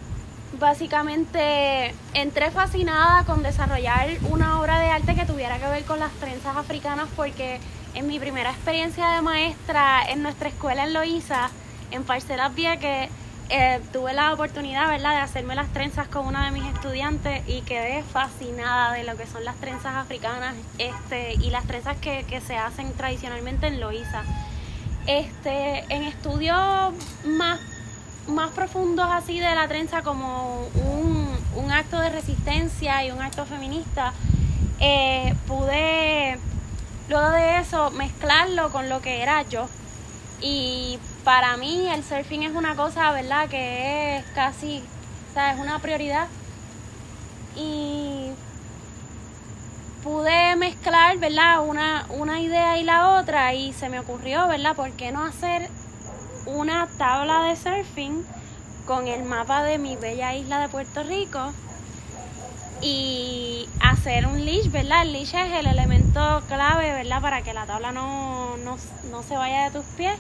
básicamente 0.59 1.95
entré 2.15 2.51
fascinada 2.51 3.25
con 3.25 3.43
desarrollar 3.43 4.09
una 4.31 4.61
obra 4.61 4.81
de 4.81 4.89
arte 4.89 5.15
que 5.15 5.27
tuviera 5.27 5.59
que 5.59 5.67
ver 5.67 5.85
con 5.85 5.99
las 6.01 6.13
trenzas 6.13 6.57
africanas 6.57 7.09
porque 7.17 7.61
en 7.95 8.07
mi 8.07 8.19
primera 8.19 8.51
experiencia 8.51 9.11
de 9.11 9.23
maestra 9.23 10.03
en 10.09 10.23
nuestra 10.23 10.49
escuela 10.49 10.85
en 10.85 10.95
Loíza, 10.95 11.51
en 11.91 12.05
Parcelas 12.05 12.55
Vieques, 12.55 13.11
eh, 13.51 13.81
tuve 13.93 14.15
la 14.15 14.33
oportunidad 14.33 14.89
¿verdad? 14.89 15.11
de 15.11 15.19
hacerme 15.19 15.55
las 15.55 15.69
trenzas 15.73 16.09
con 16.09 16.27
una 16.27 16.47
de 16.47 16.53
mis 16.53 16.65
estudiantes 16.73 17.47
y 17.47 17.61
quedé 17.61 18.03
fascinada 18.03 18.95
de 18.95 19.05
lo 19.05 19.17
que 19.17 19.27
son 19.27 19.45
las 19.45 19.57
trenzas 19.57 19.95
africanas 19.97 20.55
este, 20.79 21.35
y 21.35 21.51
las 21.51 21.65
trenzas 21.67 21.97
que, 21.99 22.25
que 22.25 22.41
se 22.41 22.57
hacen 22.57 22.93
tradicionalmente 22.95 23.67
en 23.67 23.81
Loíza. 23.81 24.23
Este, 25.07 25.85
en 25.91 26.05
estudios 26.05 26.95
más 27.27 27.61
más 28.29 28.51
profundos 28.51 29.07
así 29.11 29.39
de 29.39 29.55
la 29.55 29.69
trenza 29.69 30.03
como 30.03 30.67
un, 30.75 31.29
un 31.57 31.71
acto 31.71 31.99
de 31.99 32.11
resistencia 32.11 33.05
y 33.05 33.11
un 33.11 33.21
acto 33.21 33.45
feminista, 33.45 34.13
eh, 34.81 35.35
pude 35.47 36.39
luego 37.09 37.31
de 37.31 37.59
eso 37.59 37.91
mezclarlo 37.91 38.71
con 38.71 38.89
lo 38.89 39.01
que 39.01 39.23
era 39.23 39.43
yo. 39.43 39.69
Y 40.41 40.99
para 41.25 41.57
mí 41.57 41.89
el 41.89 42.05
surfing 42.05 42.43
es 42.43 42.55
una 42.55 42.75
cosa, 42.77 43.13
¿verdad? 43.13 43.49
Que 43.49 44.17
es 44.17 44.25
casi, 44.35 44.83
o 45.31 45.35
sea, 45.35 45.53
es 45.53 45.59
una 45.59 45.79
prioridad. 45.79 46.29
Y 47.57 48.31
pude 50.03 50.57
mezclar, 50.57 51.17
¿verdad? 51.19 51.67
Una, 51.67 52.07
una 52.11 52.41
idea 52.41 52.79
y 52.79 52.85
la 52.85 53.19
otra 53.19 53.55
y 53.55 53.73
se 53.73 53.89
me 53.89 54.01
ocurrió, 54.01 54.47
¿verdad? 54.49 54.77
¿Por 54.77 54.91
qué 54.93 55.13
no 55.13 55.25
hacer 55.25 55.71
una 56.47 56.89
tabla 56.99 57.45
de 57.45 57.57
surfing 57.57 58.25
con 58.87 59.09
el 59.09 59.25
mapa 59.25 59.63
de 59.63 59.79
mi 59.79 59.97
bella 59.97 60.35
isla 60.35 60.61
de 60.61 60.69
Puerto 60.69 61.03
Rico? 61.03 61.53
y 62.85 63.67
hacer 63.81 64.27
un 64.27 64.45
leash, 64.45 64.71
¿verdad? 64.71 65.03
El 65.03 65.13
leash 65.13 65.35
es 65.35 65.53
el 65.53 65.67
elemento 65.67 66.43
clave, 66.49 66.93
¿verdad? 66.93 67.23
Para 67.23 67.43
que 67.43 67.55
la 67.55 67.65
tabla 67.65 67.93
no, 67.93 68.59
no, 68.59 68.77
no 69.11 69.23
se 69.23 69.37
vaya 69.37 69.65
de 69.65 69.71
tus 69.71 69.87
pies. 69.97 70.19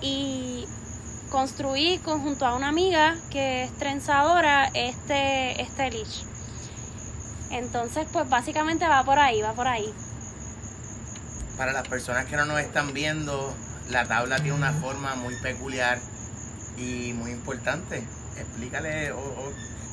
Y 0.00 0.64
construí 1.30 2.00
junto 2.02 2.46
a 2.46 2.54
una 2.54 2.68
amiga 2.68 3.16
que 3.30 3.64
es 3.64 3.72
trenzadora 3.76 4.70
este, 4.72 5.60
este 5.60 5.90
leash. 5.90 6.24
Entonces, 7.50 8.06
pues 8.12 8.28
básicamente 8.30 8.88
va 8.88 9.04
por 9.04 9.18
ahí, 9.18 9.42
va 9.42 9.52
por 9.52 9.68
ahí. 9.68 9.92
Para 11.58 11.72
las 11.72 11.86
personas 11.86 12.24
que 12.24 12.36
no 12.36 12.46
nos 12.46 12.60
están 12.60 12.94
viendo, 12.94 13.52
la 13.90 14.06
tabla 14.06 14.36
tiene 14.36 14.52
una 14.52 14.72
forma 14.72 15.14
muy 15.16 15.34
peculiar 15.36 15.98
y 16.76 17.12
muy 17.12 17.30
importante. 17.30 18.02
Explícale, 18.36 19.12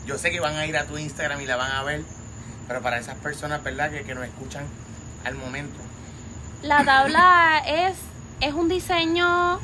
yo 0.06 0.18
sé 0.18 0.32
que 0.32 0.39
van 0.39 0.56
a 0.56 0.66
ir 0.66 0.77
a 0.77 0.86
tu 0.86 0.98
Instagram 0.98 1.42
y 1.42 1.46
la 1.46 1.56
van 1.56 1.72
a 1.72 1.84
ver, 1.84 2.04
pero 2.68 2.82
para 2.82 2.98
esas 2.98 3.16
personas, 3.16 3.63
¿verdad? 3.63 3.92
Que, 3.92 4.04
que 4.04 4.16
nos 4.16 4.24
escuchan 4.24 4.66
al 5.25 5.36
momento. 5.36 5.80
La 6.62 6.84
tabla 6.86 7.62
es, 7.68 7.96
es 8.39 8.54
un 8.54 8.70
diseño 8.70 9.60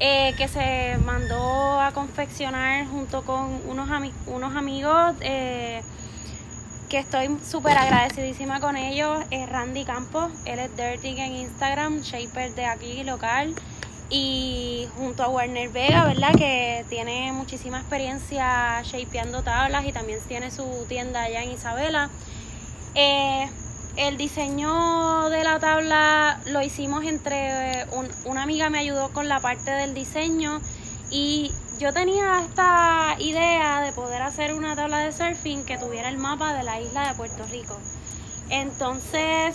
eh, 0.00 0.34
que 0.36 0.48
se 0.48 0.98
mandó 1.04 1.80
a 1.80 1.92
confeccionar 1.92 2.86
junto 2.86 3.22
con 3.22 3.60
unos, 3.66 3.88
unos 4.26 4.56
amigos 4.56 5.14
eh, 5.20 5.82
que 6.92 6.98
estoy 6.98 7.38
súper 7.42 7.78
agradecidísima 7.78 8.60
con 8.60 8.76
ellos. 8.76 9.24
Es 9.30 9.48
Randy 9.48 9.86
Campos, 9.86 10.30
él 10.44 10.58
es 10.58 10.76
Dirty 10.76 11.18
en 11.18 11.36
Instagram, 11.36 12.02
shaper 12.02 12.54
de 12.54 12.66
aquí 12.66 13.02
local. 13.02 13.54
Y 14.10 14.86
junto 14.98 15.22
a 15.22 15.28
Werner 15.30 15.70
Vega, 15.70 16.04
¿verdad? 16.04 16.34
Que 16.36 16.84
tiene 16.90 17.32
muchísima 17.32 17.78
experiencia 17.78 18.82
shapeando 18.82 19.42
tablas 19.42 19.86
y 19.86 19.92
también 19.92 20.18
tiene 20.28 20.50
su 20.50 20.84
tienda 20.86 21.22
allá 21.22 21.42
en 21.42 21.52
Isabela. 21.52 22.10
Eh, 22.94 23.48
el 23.96 24.18
diseño 24.18 25.30
de 25.30 25.44
la 25.44 25.58
tabla 25.60 26.40
lo 26.48 26.60
hicimos 26.60 27.04
entre 27.04 27.86
una 28.26 28.42
amiga 28.42 28.68
me 28.68 28.80
ayudó 28.80 29.14
con 29.14 29.28
la 29.28 29.40
parte 29.40 29.70
del 29.70 29.94
diseño 29.94 30.60
y 31.10 31.52
yo 31.78 31.92
tenía 31.92 32.40
esta 32.40 33.16
idea 33.18 33.80
de 33.80 33.92
poder 33.92 34.22
hacer 34.22 34.54
una 34.54 34.76
tabla 34.76 34.98
de 34.98 35.12
surfing 35.12 35.64
que 35.64 35.78
tuviera 35.78 36.08
el 36.08 36.18
mapa 36.18 36.54
de 36.54 36.62
la 36.62 36.80
isla 36.80 37.08
de 37.08 37.14
Puerto 37.14 37.44
Rico. 37.46 37.78
Entonces 38.50 39.54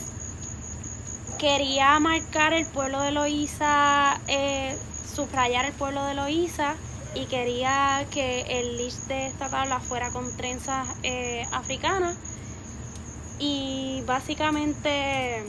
quería 1.39 1.99
marcar 1.99 2.53
el 2.53 2.65
pueblo 2.65 3.01
de 3.01 3.11
Loíza, 3.11 4.19
eh, 4.27 4.77
subrayar 5.15 5.65
el 5.65 5.73
pueblo 5.73 6.03
de 6.05 6.15
Loíza 6.15 6.75
y 7.13 7.25
quería 7.25 8.05
que 8.11 8.41
el 8.59 8.77
list 8.77 9.07
de 9.07 9.27
esta 9.27 9.49
tabla 9.49 9.79
fuera 9.79 10.11
con 10.11 10.35
trenzas 10.35 10.87
eh, 11.03 11.45
africanas 11.51 12.17
y 13.39 14.01
básicamente 14.05 15.45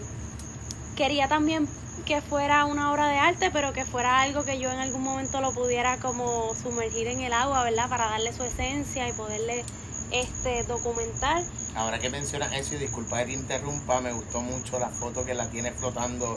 quería 0.98 1.28
también 1.28 1.68
que 2.06 2.20
fuera 2.20 2.64
una 2.64 2.90
obra 2.90 3.06
de 3.06 3.18
arte, 3.18 3.50
pero 3.52 3.72
que 3.72 3.84
fuera 3.84 4.20
algo 4.20 4.44
que 4.44 4.58
yo 4.58 4.68
en 4.72 4.80
algún 4.80 5.04
momento 5.04 5.40
lo 5.40 5.52
pudiera 5.52 5.98
como 5.98 6.52
sumergir 6.56 7.06
en 7.06 7.20
el 7.20 7.32
agua, 7.32 7.62
¿verdad? 7.62 7.88
Para 7.88 8.06
darle 8.06 8.32
su 8.32 8.42
esencia 8.42 9.08
y 9.08 9.12
poderle 9.12 9.64
este 10.10 10.64
documentar. 10.64 11.44
Ahora 11.76 12.00
que 12.00 12.10
mencionas 12.10 12.52
eso 12.52 12.74
y 12.74 12.78
disculpa 12.78 13.18
que 13.18 13.26
te 13.26 13.32
interrumpa, 13.32 14.00
me 14.00 14.12
gustó 14.12 14.40
mucho 14.40 14.80
la 14.80 14.88
foto 14.88 15.24
que 15.24 15.34
la 15.34 15.48
tiene 15.48 15.70
flotando 15.70 16.36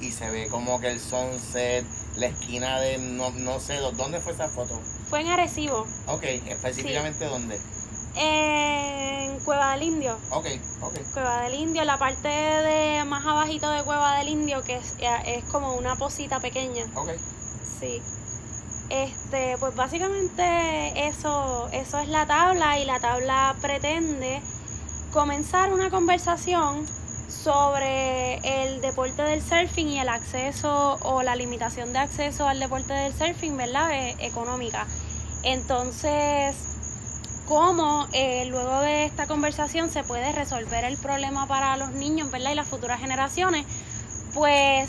y 0.00 0.10
se 0.10 0.28
ve 0.28 0.48
como 0.50 0.80
que 0.80 0.88
el 0.88 0.98
sunset, 0.98 1.86
la 2.16 2.26
esquina 2.26 2.80
de 2.80 2.98
no, 2.98 3.30
no 3.30 3.60
sé, 3.60 3.76
¿dónde 3.76 4.20
fue 4.20 4.32
esa 4.32 4.48
foto? 4.48 4.76
Fue 5.08 5.20
en 5.20 5.28
Arecibo. 5.28 5.86
Ok, 6.08 6.24
específicamente 6.24 7.26
dónde? 7.26 7.60
En 8.16 9.38
Cueva 9.40 9.72
del 9.72 9.82
Indio. 9.82 10.18
Ok, 10.30 10.46
ok. 10.80 10.94
Cueva 11.12 11.42
del 11.42 11.54
Indio, 11.54 11.84
la 11.84 11.98
parte 11.98 12.28
de 12.28 13.04
más 13.04 13.24
abajito 13.26 13.70
de 13.70 13.82
Cueva 13.82 14.18
del 14.18 14.28
Indio, 14.28 14.62
que 14.62 14.76
es, 14.76 14.96
es 15.26 15.44
como 15.44 15.74
una 15.74 15.96
posita 15.96 16.40
pequeña. 16.40 16.84
Ok. 16.94 17.10
Sí. 17.80 18.00
Este, 18.90 19.56
pues 19.58 19.74
básicamente 19.74 21.08
eso, 21.08 21.68
eso 21.72 21.98
es 21.98 22.08
la 22.08 22.26
tabla 22.26 22.78
y 22.78 22.84
la 22.84 23.00
tabla 23.00 23.56
pretende 23.60 24.42
comenzar 25.12 25.72
una 25.72 25.90
conversación 25.90 26.86
sobre 27.28 28.36
el 28.36 28.80
deporte 28.80 29.22
del 29.22 29.42
surfing 29.42 29.88
y 29.88 30.00
el 30.00 30.08
acceso 30.08 30.98
o 31.02 31.22
la 31.22 31.34
limitación 31.34 31.92
de 31.92 31.98
acceso 31.98 32.46
al 32.46 32.60
deporte 32.60 32.92
del 32.92 33.12
surfing, 33.14 33.56
¿verdad? 33.56 33.92
E, 33.92 34.16
económica. 34.26 34.86
Entonces, 35.42 36.56
cómo 37.46 38.06
eh, 38.12 38.46
luego 38.46 38.80
de 38.80 39.04
esta 39.04 39.26
conversación 39.26 39.90
se 39.90 40.02
puede 40.04 40.32
resolver 40.32 40.84
el 40.84 40.96
problema 40.96 41.46
para 41.46 41.76
los 41.76 41.90
niños, 41.90 42.30
¿verdad? 42.30 42.52
Y 42.52 42.54
las 42.54 42.68
futuras 42.68 43.00
generaciones, 43.00 43.66
pues 44.34 44.88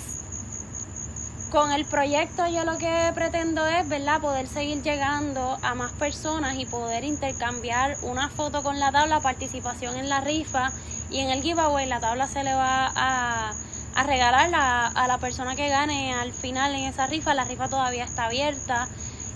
con 1.51 1.71
el 1.71 1.85
proyecto 1.85 2.47
yo 2.47 2.65
lo 2.65 2.77
que 2.77 3.11
pretendo 3.13 3.65
es, 3.65 3.87
¿verdad? 3.87 4.19
Poder 4.19 4.47
seguir 4.47 4.81
llegando 4.81 5.57
a 5.61 5.75
más 5.75 5.91
personas 5.93 6.57
y 6.57 6.65
poder 6.65 7.03
intercambiar 7.03 7.95
una 8.01 8.29
foto 8.29 8.63
con 8.63 8.79
la 8.79 8.91
tabla, 8.91 9.21
participación 9.21 9.95
en 9.97 10.09
la 10.09 10.21
rifa 10.21 10.71
y 11.09 11.19
en 11.19 11.29
el 11.29 11.41
giveaway 11.41 11.85
la 11.85 11.99
tabla 11.99 12.27
se 12.27 12.43
le 12.43 12.53
va 12.53 12.91
a, 12.93 13.53
a 13.95 14.03
regalar 14.03 14.53
a, 14.53 14.87
a 14.87 15.07
la 15.07 15.17
persona 15.19 15.55
que 15.55 15.69
gane 15.69 16.13
al 16.13 16.33
final 16.33 16.73
en 16.73 16.85
esa 16.85 17.07
rifa. 17.07 17.33
La 17.33 17.45
rifa 17.45 17.69
todavía 17.69 18.03
está 18.03 18.25
abierta. 18.25 18.87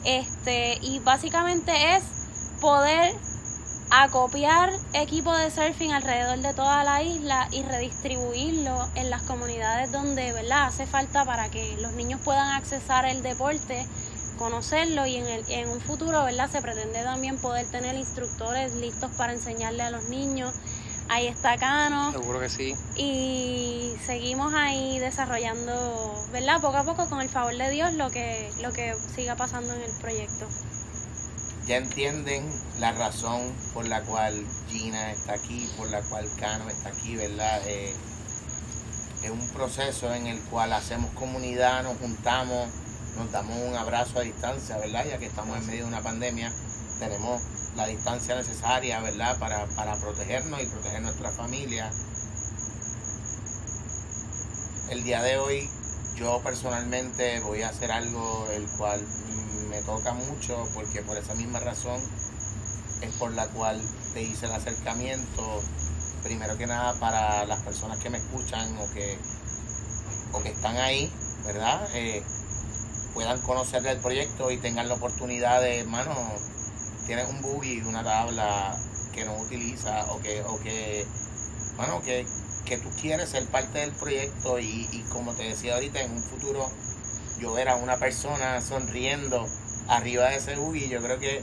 Este, 0.04 0.78
y 0.82 1.00
básicamente 1.00 1.96
es 1.96 2.04
poder 2.60 3.14
acopiar 3.92 4.72
equipo 4.94 5.36
de 5.36 5.50
surfing 5.50 5.92
alrededor 5.92 6.40
de 6.40 6.54
toda 6.54 6.84
la 6.84 7.02
isla 7.02 7.48
y 7.52 7.64
redistribuirlo 7.64 8.88
en 8.96 9.10
las 9.10 9.24
comunidades 9.24 9.92
donde 9.92 10.32
¿verdad? 10.32 10.68
hace 10.68 10.86
falta 10.86 11.26
para 11.26 11.50
que 11.50 11.76
los 11.78 11.94
niños 11.94 12.22
puedan 12.24 12.50
accesar 12.54 13.06
el 13.06 13.24
deporte, 13.24 13.86
conocerlo 14.38 15.08
y 15.08 15.16
en, 15.16 15.26
el, 15.26 15.44
en 15.50 15.70
un 15.70 15.82
futuro 15.82 16.24
¿verdad? 16.24 16.50
se 16.52 16.62
pretende 16.62 17.04
también 17.04 17.40
poder 17.40 17.70
tener 17.72 17.96
instructores 17.96 18.76
listos 18.76 19.12
para 19.18 19.34
enseñarle 19.34 19.84
a 19.84 19.92
los 19.92 20.10
niños. 20.10 20.54
Ahí 21.12 21.26
está 21.26 21.58
Cano. 21.58 22.12
Seguro 22.12 22.40
que 22.40 22.50
sí. 22.50 22.76
Y 22.96 23.96
seguimos 24.06 24.54
ahí 24.54 25.00
desarrollando, 25.00 26.14
¿verdad? 26.32 26.62
Poco 26.62 26.78
a 26.78 26.84
poco, 26.84 27.10
con 27.10 27.20
el 27.22 27.30
favor 27.30 27.58
de 27.58 27.68
Dios, 27.72 27.94
lo 27.94 28.12
que, 28.12 28.52
lo 28.62 28.72
que 28.72 28.94
siga 29.16 29.36
pasando 29.36 29.74
en 29.74 29.82
el 29.82 29.92
proyecto 30.00 30.48
ya 31.70 31.78
entienden 31.78 32.52
la 32.80 32.94
razón 32.94 33.54
por 33.76 33.88
la 33.88 34.02
cual 34.02 34.34
Gina 34.70 35.12
está 35.12 35.34
aquí, 35.34 35.70
por 35.78 35.88
la 35.92 36.02
cual 36.02 36.28
Cano 36.40 36.68
está 36.68 36.90
aquí, 36.90 37.16
¿verdad? 37.16 37.62
Eh, 37.68 37.94
es 39.24 39.30
un 39.30 39.48
proceso 39.50 40.12
en 40.16 40.26
el 40.26 40.40
cual 40.46 40.74
hacemos 40.74 41.12
comunidad, 41.12 41.84
nos 41.84 41.96
juntamos, 42.00 42.70
nos 43.18 43.32
damos 43.32 43.56
un 43.56 43.76
abrazo 43.76 44.18
a 44.18 44.24
distancia, 44.24 44.80
¿verdad? 44.80 45.06
Ya 45.12 45.20
que 45.20 45.28
estamos 45.28 45.60
en 45.60 45.68
medio 45.68 45.84
de 45.84 45.90
una 45.90 46.02
pandemia, 46.02 46.52
tenemos 46.98 47.40
la 47.76 47.86
distancia 47.86 48.34
necesaria, 48.34 49.00
¿verdad? 49.02 49.38
Para, 49.38 49.68
para 49.76 49.96
protegernos 49.98 50.64
y 50.64 50.66
proteger 50.66 51.04
nuestra 51.04 51.30
familia. 51.30 51.92
El 54.90 55.04
día 55.04 55.22
de 55.22 55.38
hoy 55.38 55.70
yo 56.20 56.42
personalmente 56.44 57.40
voy 57.40 57.62
a 57.62 57.70
hacer 57.70 57.92
algo 57.92 58.46
el 58.54 58.68
cual 58.78 59.02
me 59.70 59.82
toca 59.84 60.14
mucho 60.14 60.68
porque 60.74 61.02
por 61.02 61.18
esa 61.18 61.34
misma 61.34 61.60
razón 61.60 62.00
es 63.02 63.14
por 63.14 63.32
la 63.32 63.48
cual 63.48 63.82
te 64.14 64.22
hice 64.22 64.48
el 64.48 64.52
acercamiento, 64.52 65.62
primero 66.22 66.58
que 66.58 66.68
nada 66.68 66.94
para 67.00 67.46
las 67.46 67.62
personas 67.62 68.00
que 68.00 68.10
me 68.10 68.18
escuchan 68.18 68.78
o 68.80 68.94
que, 68.94 69.18
o 70.34 70.44
que 70.44 70.50
están 70.50 70.76
ahí, 70.76 71.10
¿verdad? 71.46 71.88
Eh, 71.94 72.22
puedan 73.14 73.40
conocer 73.42 73.86
el 73.88 74.00
proyecto 74.00 74.52
y 74.52 74.58
tengan 74.58 74.90
la 74.90 74.96
oportunidad 74.96 75.62
de, 75.62 75.80
hermano, 75.80 76.14
tienes 77.06 77.30
un 77.30 77.42
buggy, 77.42 77.82
una 77.84 78.04
tabla 78.04 78.78
que 79.14 79.24
no 79.24 79.38
utiliza 79.38 80.06
o 80.12 80.20
que, 80.20 80.44
o 80.44 80.60
que, 80.60 81.06
bueno, 81.78 82.02
que, 82.02 82.28
que 82.70 82.78
tú 82.78 82.90
quieres 83.02 83.30
ser 83.30 83.44
parte 83.48 83.80
del 83.80 83.92
proyecto 83.92 84.60
y, 84.60 84.88
y 84.92 85.04
como 85.12 85.34
te 85.34 85.44
decía 85.44 85.74
ahorita, 85.74 86.02
en 86.02 86.12
un 86.12 86.22
futuro 86.22 86.70
yo 87.40 87.52
ver 87.54 87.68
a 87.68 87.76
una 87.76 87.98
persona 87.98 88.62
sonriendo 88.62 89.44
arriba 89.88 90.30
de 90.30 90.36
ese 90.36 90.56
buggy, 90.56 90.88
yo 90.88 91.02
creo 91.02 91.20
que 91.20 91.42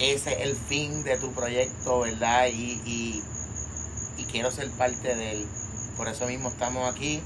ese 0.00 0.32
es 0.32 0.40
el 0.40 0.56
fin 0.56 1.04
de 1.04 1.16
tu 1.18 1.32
proyecto, 1.32 2.00
¿verdad? 2.00 2.48
Y, 2.48 2.82
y, 2.84 3.22
quiero 4.32 4.50
ser 4.50 4.68
parte 4.72 5.14
de 5.14 5.30
él. 5.30 5.48
Por 5.96 6.08
eso 6.08 6.26
mismo 6.26 6.48
estamos 6.48 6.92
aquí. 6.92 7.22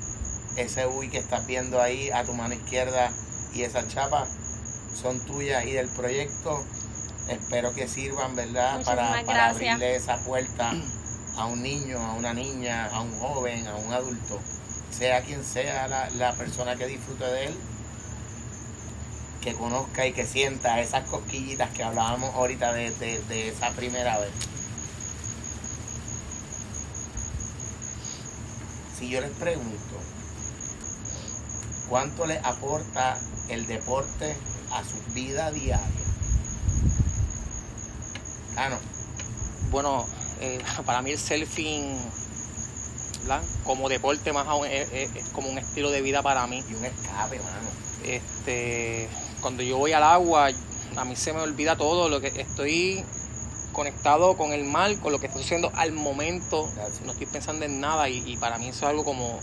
Ese 0.58 0.84
buggy 0.84 1.08
que 1.08 1.16
estás 1.16 1.46
viendo 1.46 1.80
ahí 1.80 2.10
a 2.10 2.22
tu 2.25 2.34
mano 2.34 2.52
izquierda 2.52 3.10
y 3.54 3.62
esa 3.62 3.88
chapa 3.88 4.26
son 4.94 5.18
tuyas 5.25 5.64
y 5.64 5.72
del 5.72 5.88
proyecto. 5.88 6.62
Espero 7.30 7.75
que 7.75 7.88
sirvan, 7.88 8.37
¿verdad? 8.37 8.84
Para, 8.84 9.25
para 9.25 9.46
abrirle 9.46 9.96
esa 9.96 10.18
puerta 10.18 10.75
a 11.38 11.47
un 11.47 11.62
niño, 11.62 11.99
a 11.99 12.12
una 12.14 12.35
niña, 12.35 12.87
a 12.87 13.00
un 13.00 13.18
joven, 13.18 13.66
a 13.66 13.76
un 13.76 13.92
adulto, 13.92 14.40
sea 14.90 15.23
quien 15.23 15.45
sea 15.45 15.88
la, 15.88 16.11
la 16.11 16.33
persona 16.35 16.76
que 16.76 16.87
disfrute 16.87 17.25
de 17.25 17.47
él, 17.47 17.54
que 19.40 19.54
conozca 19.54 20.04
y 20.07 20.12
que 20.12 20.26
sienta 20.26 20.80
esas 20.80 21.04
cosquillitas 21.09 21.71
que 21.71 21.85
hablábamos 21.85 22.35
ahorita 22.35 22.73
de, 22.73 22.90
de- 22.90 23.21
de 23.28 23.49
esa 23.49 23.71
primera 23.71 24.18
vez. 24.18 24.30
Si 28.99 29.09
yo 29.09 29.21
les 29.21 29.30
pregunto, 29.30 30.00
¿cuánto 31.88 32.26
le 32.26 32.38
aporta 32.40 33.16
el 33.49 33.66
deporte 33.68 34.35
a 34.73 34.83
su 34.83 35.00
vida 35.14 35.52
diaria? 35.52 35.80
Ah, 38.57 38.68
no. 38.71 38.97
Bueno, 39.70 40.06
eh, 40.40 40.60
para 40.87 41.02
mí 41.02 41.10
el 41.10 41.18
surfing, 41.18 41.98
¿verdad? 43.22 43.42
como 43.64 43.88
deporte 43.88 44.32
más 44.32 44.46
aún, 44.46 44.66
es, 44.66 44.90
es- 44.92 45.14
es 45.16 45.28
como 45.30 45.48
un 45.48 45.58
estilo 45.58 45.90
de 45.90 46.00
vida 46.02 46.22
para 46.22 46.46
mí. 46.46 46.62
Y 46.70 46.75
un 46.75 46.84
escape, 46.84 47.38
mano. 47.38 47.68
Este, 48.04 49.08
cuando 49.40 49.62
yo 49.62 49.76
voy 49.78 49.92
al 49.92 50.02
agua, 50.02 50.48
a 50.96 51.04
mí 51.04 51.16
se 51.16 51.32
me 51.32 51.40
olvida 51.40 51.76
todo 51.76 52.08
lo 52.08 52.20
que 52.20 52.28
estoy 52.28 53.04
conectado 53.72 54.37
con 54.37 54.52
el 54.52 54.64
mar, 54.64 54.98
con 55.00 55.12
lo 55.12 55.18
que 55.20 55.26
estoy 55.26 55.42
haciendo 55.42 55.70
al 55.75 55.92
momento. 55.92 56.68
Gracias. 56.75 57.02
No 57.02 57.12
estoy 57.12 57.26
pensando 57.26 57.64
en 57.64 57.80
nada 57.80 58.08
y, 58.08 58.22
y 58.26 58.37
para 58.38 58.58
mí 58.58 58.68
eso 58.68 58.78
es 58.87 58.90
algo 58.90 59.04
como 59.04 59.38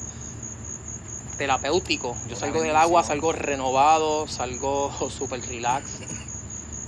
terapéutico. 1.38 2.16
Yo 2.28 2.36
salgo 2.36 2.62
del 2.62 2.76
agua, 2.76 3.04
salgo 3.04 3.32
renovado, 3.34 4.28
salgo 4.28 4.92
super 5.10 5.42
relax. 5.42 5.86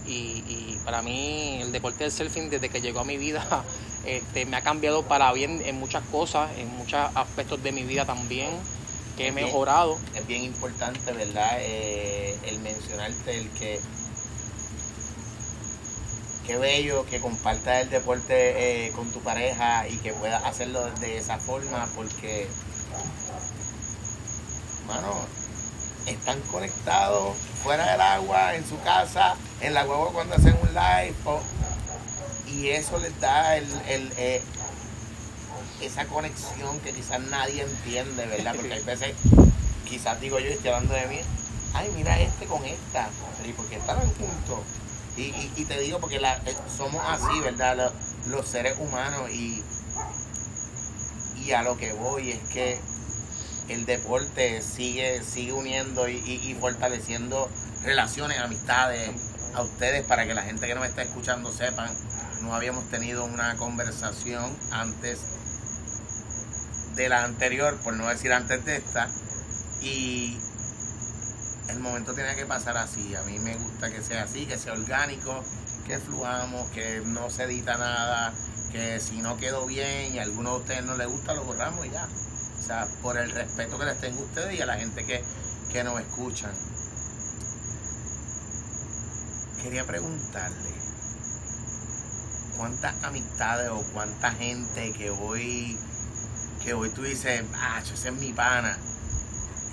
Y, 0.07 0.43
y 0.47 0.79
para 0.85 1.01
mí 1.01 1.59
el 1.61 1.71
deporte 1.71 2.03
del 2.05 2.11
surfing 2.13 2.49
desde 2.49 2.69
que 2.69 2.79
llegó 2.81 3.01
a 3.01 3.03
mi 3.03 3.17
vida 3.17 3.45
este, 4.05 4.45
me 4.45 4.55
ha 4.57 4.61
cambiado 4.63 5.03
para 5.03 5.31
bien 5.33 5.61
en 5.65 5.75
muchas 5.77 6.03
cosas, 6.05 6.49
en 6.57 6.69
muchos 6.77 6.99
aspectos 7.13 7.61
de 7.61 7.71
mi 7.73 7.83
vida 7.83 8.05
también, 8.05 8.49
que 9.17 9.27
he 9.27 9.31
Bien. 9.31 9.45
mejorado. 9.45 9.97
es 10.15 10.25
bien 10.27 10.43
importante, 10.43 11.11
¿verdad? 11.11 11.57
Eh, 11.59 12.37
el 12.45 12.59
mencionarte 12.59 13.37
el 13.37 13.49
que 13.51 13.79
qué 16.45 16.55
bello 16.55 17.05
que 17.05 17.19
compartas 17.19 17.83
el 17.83 17.89
deporte 17.89 18.85
eh, 18.87 18.91
con 18.93 19.11
tu 19.11 19.19
pareja 19.19 19.85
y 19.89 19.97
que 19.97 20.13
puedas 20.13 20.41
hacerlo 20.45 20.85
de 21.01 21.17
esa 21.17 21.37
forma 21.39 21.85
porque, 21.93 22.47
mano, 24.87 25.13
están 26.07 26.39
conectados 26.51 27.35
fuera 27.63 27.91
del 27.91 28.01
agua, 28.01 28.55
en 28.55 28.67
su 28.67 28.79
casa, 28.81 29.35
en 29.61 29.73
la 29.73 29.85
huevo 29.85 30.11
cuando 30.13 30.35
hacen 30.35 30.57
un 30.61 30.69
live 30.73 31.15
y 32.47 32.69
eso 32.69 32.97
les 32.97 33.19
da 33.19 33.57
el, 33.57 33.65
el, 33.87 34.11
eh, 34.17 34.41
esa 35.81 36.05
conexión 36.05 36.79
que 36.79 36.91
quizás 36.93 37.19
nadie 37.19 37.63
entiende, 37.63 38.25
¿verdad? 38.25 38.55
Porque 38.55 38.73
hay 38.73 38.83
veces 38.83 39.13
quizás 39.87 40.19
digo 40.19 40.39
yo, 40.39 40.49
estoy 40.49 40.71
hablando 40.71 40.93
de 40.93 41.07
mí, 41.07 41.19
ay, 41.73 41.91
mira 41.95 42.19
este 42.19 42.45
con 42.45 42.63
esta, 42.65 43.09
¿y 43.45 43.53
por 43.53 43.65
qué 43.67 43.75
estaban 43.75 44.07
juntos? 44.15 44.59
Y, 45.15 45.33
y, 45.55 45.65
te 45.65 45.79
digo 45.79 45.99
porque 45.99 46.17
eh, 46.17 46.55
somos 46.75 47.01
así, 47.07 47.39
¿verdad? 47.39 47.75
Los, 47.75 47.91
los 48.27 48.47
seres 48.47 48.77
humanos 48.79 49.31
y, 49.31 49.63
y 51.43 51.51
a 51.53 51.63
lo 51.63 51.75
que 51.75 51.91
voy 51.93 52.31
es 52.31 52.39
que 52.49 52.79
el 53.69 53.85
deporte 53.85 54.61
sigue, 54.61 55.23
sigue 55.23 55.53
uniendo 55.53 56.07
y, 56.07 56.55
fortaleciendo 56.59 57.49
relaciones, 57.83 58.39
amistades 58.39 59.09
a 59.53 59.61
ustedes 59.61 60.05
para 60.05 60.25
que 60.25 60.33
la 60.33 60.43
gente 60.43 60.67
que 60.67 60.75
nos 60.75 60.85
está 60.85 61.03
escuchando 61.03 61.51
sepan, 61.51 61.89
no 62.43 62.53
habíamos 62.53 62.89
tenido 62.89 63.25
una 63.25 63.55
conversación 63.57 64.55
antes 64.71 65.19
de 66.95 67.09
la 67.09 67.23
anterior, 67.23 67.77
por 67.83 67.93
no 67.93 68.07
decir 68.07 68.33
antes 68.33 68.63
de 68.65 68.77
esta, 68.77 69.07
y 69.81 70.37
el 71.69 71.79
momento 71.79 72.13
tiene 72.13 72.35
que 72.35 72.45
pasar 72.45 72.77
así. 72.77 73.15
A 73.15 73.21
mí 73.23 73.39
me 73.39 73.55
gusta 73.55 73.91
que 73.91 74.01
sea 74.01 74.23
así, 74.23 74.45
que 74.45 74.57
sea 74.57 74.73
orgánico, 74.73 75.43
que 75.85 75.97
fluamos, 75.99 76.69
que 76.71 77.01
no 77.05 77.29
se 77.29 77.43
edita 77.43 77.77
nada, 77.77 78.33
que 78.71 78.99
si 78.99 79.21
no 79.21 79.37
quedó 79.37 79.65
bien 79.65 80.13
y 80.13 80.19
a 80.19 80.23
alguno 80.23 80.55
de 80.55 80.61
ustedes 80.61 80.83
no 80.83 80.95
le 80.95 81.05
gusta, 81.05 81.33
lo 81.33 81.43
borramos 81.43 81.85
y 81.85 81.91
ya. 81.91 82.07
Sea, 82.67 82.85
por 83.01 83.17
el 83.17 83.31
respeto 83.31 83.79
que 83.79 83.85
les 83.85 84.01
tengo 84.01 84.19
a 84.19 84.25
ustedes 84.25 84.59
y 84.59 84.61
a 84.61 84.65
la 84.65 84.75
gente 84.75 85.05
que, 85.05 85.23
que 85.71 85.83
nos 85.85 86.01
escuchan. 86.01 86.51
Quería 89.63 89.85
preguntarle, 89.85 90.73
¿cuántas 92.57 93.03
amistades 93.05 93.69
o 93.69 93.81
cuánta 93.93 94.31
gente 94.31 94.91
que 94.91 95.09
hoy, 95.09 95.79
que 96.61 96.73
hoy 96.73 96.89
tú 96.89 97.03
dices, 97.03 97.41
ah, 97.55 97.81
ese 97.81 98.09
es 98.09 98.13
mi 98.15 98.33
pana? 98.33 98.77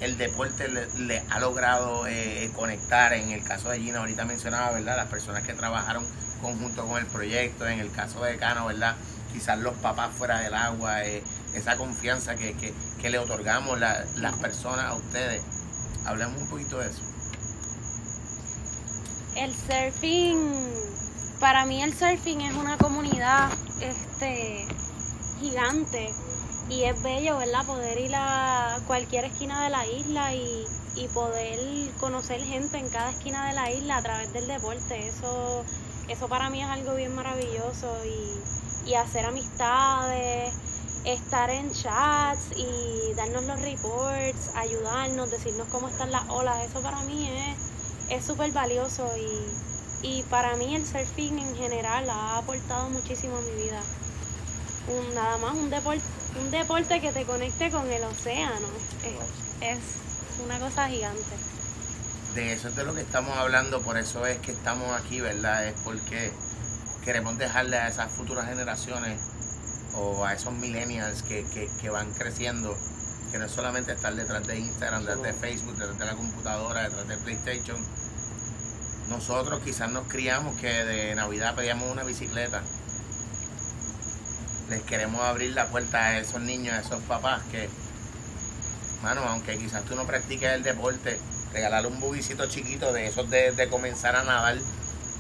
el 0.01 0.19
deporte 0.19 0.69
le, 0.69 0.87
le 1.07 1.23
ha 1.31 1.41
logrado 1.41 2.07
eh, 2.07 2.51
conectar. 2.55 3.13
En 3.15 3.31
el 3.31 3.43
caso 3.43 3.71
de 3.71 3.81
Gina, 3.81 4.01
ahorita 4.01 4.25
mencionaba, 4.25 4.73
¿verdad? 4.73 4.97
Las 4.97 5.09
personas 5.09 5.45
que 5.45 5.55
trabajaron 5.55 6.05
conjunto 6.41 6.87
con 6.87 6.99
el 6.99 7.07
proyecto. 7.07 7.67
En 7.67 7.81
el 7.81 7.91
caso 7.91 8.23
de 8.23 8.37
Cano, 8.37 8.67
¿verdad? 8.67 8.95
Quizás 9.33 9.59
los 9.59 9.75
papás 9.75 10.15
fuera 10.17 10.41
del 10.41 10.55
agua, 10.55 11.05
eh, 11.05 11.23
esa 11.55 11.77
confianza 11.77 12.35
que, 12.37 12.55
que- 12.55 12.75
que 13.01 13.11
le 13.11 13.19
otorgamos 13.19 13.79
la- 13.79 14.05
las 14.17 14.35
personas 14.37 14.87
a 14.87 14.95
ustedes. 14.95 15.43
Hablemos 16.07 16.41
un 16.43 16.49
poquito 16.49 16.79
de 16.79 16.89
eso. 16.91 17.03
El 19.37 19.53
surfing, 19.53 20.39
para 21.41 21.67
mí 21.67 21.83
el 21.83 21.93
surfing 21.93 22.41
es 22.43 22.55
una 22.55 22.77
comunidad 22.79 23.51
este 23.81 24.67
gigante 25.41 26.09
y 26.71 26.85
es 26.85 27.03
bello, 27.03 27.37
¿verdad? 27.39 27.67
Poder 27.67 27.99
ir 27.99 28.13
a 28.15 28.79
cualquier 28.87 29.25
esquina 29.25 29.65
de 29.65 29.71
la 29.71 29.87
isla 29.87 30.33
y, 30.35 30.65
y 30.97 31.09
poder 31.09 31.59
conocer 31.99 32.41
gente 32.41 32.79
en 32.79 32.89
cada 32.91 33.11
esquina 33.11 33.49
de 33.49 33.55
la 33.55 33.71
isla 33.71 33.97
a 33.97 34.03
través 34.03 34.33
del 34.33 34.47
deporte. 34.47 35.09
Eso, 35.09 35.65
eso 36.09 36.29
para 36.29 36.49
mí 36.51 36.63
es 36.63 36.69
algo 36.69 36.95
bien 36.95 37.15
maravilloso 37.15 37.93
y, 38.07 38.91
y 38.91 38.95
hacer 38.95 39.27
amistades, 39.27 40.55
estar 41.05 41.51
en 41.51 41.71
chats 41.73 42.57
y 42.57 43.13
darnos 43.15 43.45
los 43.45 43.61
reports, 43.61 44.51
ayudarnos, 44.57 45.31
decirnos 45.31 45.69
cómo 45.69 45.89
están 45.89 46.11
las 46.11 46.29
olas. 46.29 46.65
Eso 46.65 46.83
para 46.83 47.03
mí 47.03 47.31
es 48.11 48.25
súper 48.25 48.53
valioso 48.53 49.11
y, 49.17 50.09
y 50.09 50.23
para 50.25 50.57
mí 50.57 50.75
el 50.75 50.87
surfing 50.87 51.39
en 51.39 51.57
general 51.57 52.09
ha 52.09 52.39
aportado 52.39 52.89
muchísimo 52.91 53.37
a 53.37 53.41
mi 53.41 53.63
vida. 53.63 53.81
Un, 54.89 55.15
nada 55.15 55.39
más 55.39 55.55
un 55.55 55.71
deporte, 55.71 56.03
un 56.43 56.51
deporte 56.51 57.01
que 57.01 57.13
te 57.13 57.25
conecte 57.25 57.71
con 57.71 57.91
el 57.91 58.03
océano. 58.05 58.69
Es, 59.05 59.69
es 59.69 59.79
una 60.45 60.59
cosa 60.59 60.89
gigante. 60.89 61.37
De 62.35 62.53
eso 62.53 62.69
es 62.69 62.77
de 62.77 62.85
lo 62.85 62.95
que 62.95 63.01
estamos 63.01 63.37
hablando, 63.37 63.81
por 63.83 63.97
eso 63.97 64.27
es 64.27 64.39
que 64.39 64.53
estamos 64.53 64.91
aquí, 64.99 65.21
¿verdad? 65.21 65.67
Es 65.67 65.81
porque 65.83 66.33
queremos 67.05 67.39
dejarle 67.39 67.77
a 67.77 67.89
esas 67.89 68.11
futuras 68.11 68.47
generaciones 68.47 69.21
o 69.97 70.25
a 70.25 70.35
esos 70.35 70.53
millennials 70.55 71.23
que, 71.23 71.45
que, 71.55 71.69
que 71.81 71.91
van 71.91 72.11
creciendo, 72.13 72.77
que 73.31 73.39
no 73.39 73.47
es 73.47 73.53
solamente 73.53 73.93
estar 73.93 74.15
detrás 74.15 74.47
de 74.47 74.59
Instagram, 74.59 75.05
detrás 75.05 75.23
de 75.23 75.33
Facebook, 75.33 75.77
detrás 75.77 75.99
de 75.99 76.07
la 76.07 76.15
computadora, 76.15 76.83
detrás 76.83 77.09
de 77.09 77.17
PlayStation. 77.19 77.77
Nosotros 79.09 79.61
quizás 79.63 79.91
nos 79.91 80.09
criamos 80.09 80.59
que 80.61 80.69
de 80.69 81.15
Navidad 81.15 81.55
pedíamos 81.55 81.91
una 81.91 82.05
bicicleta. 82.05 82.63
Les 84.71 84.83
queremos 84.83 85.21
abrir 85.21 85.53
la 85.53 85.67
puerta 85.67 85.99
a 85.99 86.19
esos 86.19 86.41
niños, 86.41 86.75
a 86.75 86.81
esos 86.81 87.03
papás 87.03 87.43
que, 87.51 87.69
mano, 89.03 89.23
aunque 89.29 89.59
quizás 89.59 89.85
tú 89.85 89.95
no 89.95 90.07
practiques 90.07 90.51
el 90.51 90.63
deporte, 90.63 91.19
regalarle 91.53 91.89
un 91.89 92.01
buguicito 92.01 92.47
chiquito 92.47 92.93
de 92.93 93.07
esos 93.07 93.29
de, 93.31 93.53
de 93.53 93.69
comenzar 93.69 94.17
a 94.17 94.25
nadar. 94.25 94.57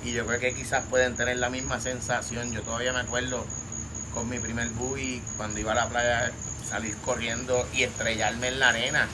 Y 0.02 0.12
yo 0.12 0.26
creo 0.26 0.40
que 0.40 0.54
quizás 0.54 0.84
pueden 0.86 1.14
tener 1.14 1.36
la 1.36 1.50
misma 1.50 1.80
sensación. 1.80 2.52
Yo 2.52 2.62
todavía 2.62 2.92
me 2.92 3.00
acuerdo 3.00 3.44
con 4.14 4.28
mi 4.28 4.38
primer 4.38 4.68
buggy 4.70 5.20
cuando 5.36 5.58
iba 5.60 5.72
a 5.72 5.74
la 5.74 5.88
playa, 5.88 6.32
salir 6.68 6.96
corriendo 6.98 7.68
y 7.74 7.82
estrellarme 7.82 8.48
en 8.48 8.60
la 8.60 8.68
arena 8.70 9.06